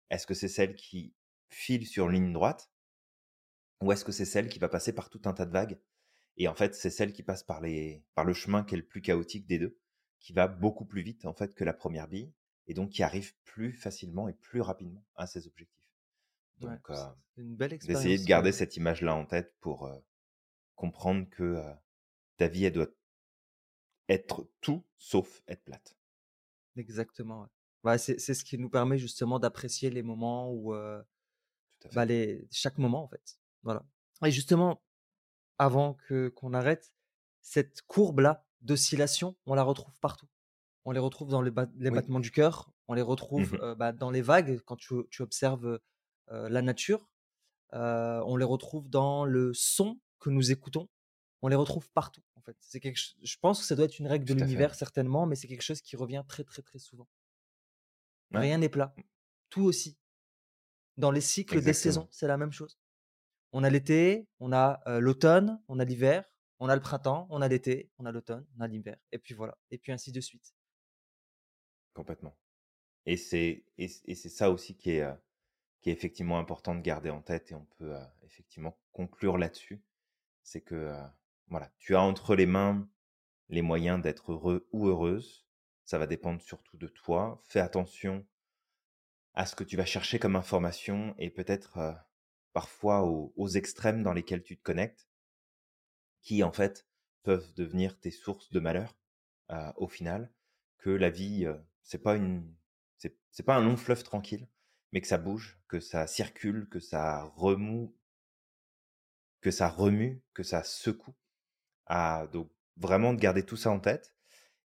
[0.09, 1.13] Est-ce que c'est celle qui
[1.53, 2.69] file sur ligne droite
[3.81, 5.79] ou est-ce que c'est celle qui va passer par tout un tas de vagues?
[6.37, 8.85] Et en fait, c'est celle qui passe par, les, par le chemin qui est le
[8.85, 9.77] plus chaotique des deux
[10.19, 12.33] qui va beaucoup plus vite en fait que la première bille
[12.67, 15.91] et donc qui arrive plus facilement et plus rapidement à ses objectifs.
[16.59, 16.95] Donc, euh,
[17.35, 18.03] une belle expérience.
[18.03, 19.99] D'essayer de garder cette image-là en tête pour euh,
[20.75, 21.73] comprendre que euh,
[22.37, 22.87] ta vie, elle doit
[24.07, 25.97] être tout sauf être plate.
[26.77, 27.49] Exactement.
[27.83, 27.97] Ouais.
[27.97, 30.73] c'est ce qui nous permet justement d'apprécier les moments où
[31.93, 33.39] bah, les, chaque moment en fait.
[33.63, 33.85] Voilà.
[34.25, 34.81] Et justement,
[35.57, 36.93] avant que qu'on arrête,
[37.41, 40.27] cette courbe là d'oscillation, on la retrouve partout.
[40.85, 44.21] On les retrouve dans les, battements du cœur, on les retrouve mmh bah, dans les
[44.21, 45.79] vagues quand tu, observes
[46.29, 47.09] la nature,
[47.71, 50.89] on les retrouve dans le son que nous écoutons,
[51.41, 52.57] on les retrouve partout en fait.
[52.59, 55.47] C'est quelque, je pense que ça doit être une règle de l'univers certainement, mais c'est
[55.47, 57.07] quelque chose qui revient très très très souvent.
[58.31, 58.95] Rien n'est plat,
[59.49, 59.97] tout aussi.
[60.97, 62.79] Dans les cycles des saisons, c'est la même chose.
[63.51, 66.23] On a l'été, on a l'automne, on a l'hiver,
[66.59, 69.33] on a le printemps, on a l'été, on a l'automne, on a l'hiver, et puis
[69.33, 70.53] voilà, et puis ainsi de suite.
[71.93, 72.35] Complètement.
[73.05, 75.13] Et c'est et, c'est ça aussi qui est euh,
[75.81, 79.83] qui est effectivement important de garder en tête et on peut euh, effectivement conclure là-dessus,
[80.41, 80.93] c'est que
[81.47, 82.87] voilà, tu as entre les mains
[83.49, 85.45] les moyens d'être heureux ou heureuse.
[85.85, 87.41] Ça va dépendre surtout de toi.
[87.43, 88.25] Fais attention
[89.33, 91.95] à ce que tu vas chercher comme information et peut-être
[92.53, 95.07] parfois aux extrêmes dans lesquels tu te connectes
[96.21, 96.87] qui en fait
[97.23, 98.95] peuvent devenir tes sources de malheur
[99.77, 100.31] au final,
[100.77, 101.47] que la vie
[101.83, 102.53] c'est pas une
[103.31, 104.47] c'est pas un long fleuve tranquille,
[104.91, 107.89] mais que ça bouge, que ça circule, que ça remue,
[109.41, 111.15] que ça remue, que ça secoue.
[111.87, 114.12] Ah, donc vraiment de garder tout ça en tête.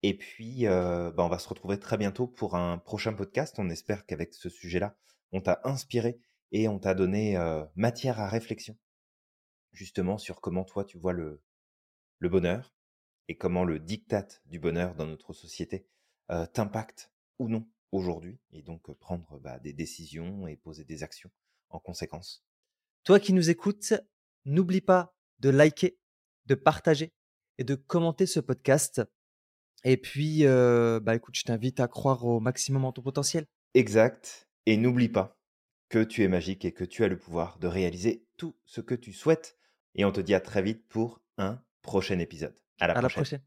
[0.02, 3.56] Et puis, bah, on va se retrouver très bientôt pour un prochain podcast.
[3.58, 4.96] On espère qu'avec ce sujet-là,
[5.32, 6.20] on t'a inspiré
[6.52, 8.76] et on t'a donné euh, matière à réflexion,
[9.72, 11.42] justement sur comment toi tu vois le,
[12.18, 12.74] le bonheur
[13.28, 15.86] et comment le diktat du bonheur dans notre société
[16.30, 21.02] euh, t'impacte ou non aujourd'hui, et donc euh, prendre bah, des décisions et poser des
[21.02, 21.30] actions
[21.70, 22.44] en conséquence.
[23.04, 23.94] Toi qui nous écoutes,
[24.44, 25.98] n'oublie pas de liker,
[26.46, 27.12] de partager
[27.58, 29.02] et de commenter ce podcast.
[29.84, 33.46] Et puis, euh, bah écoute, je t'invite à croire au maximum en ton potentiel.
[33.74, 34.48] Exact.
[34.66, 35.38] Et n'oublie pas
[35.88, 38.94] que tu es magique et que tu as le pouvoir de réaliser tout ce que
[38.94, 39.56] tu souhaites.
[39.94, 42.54] Et on te dit à très vite pour un prochain épisode.
[42.78, 43.42] À la À la prochaine.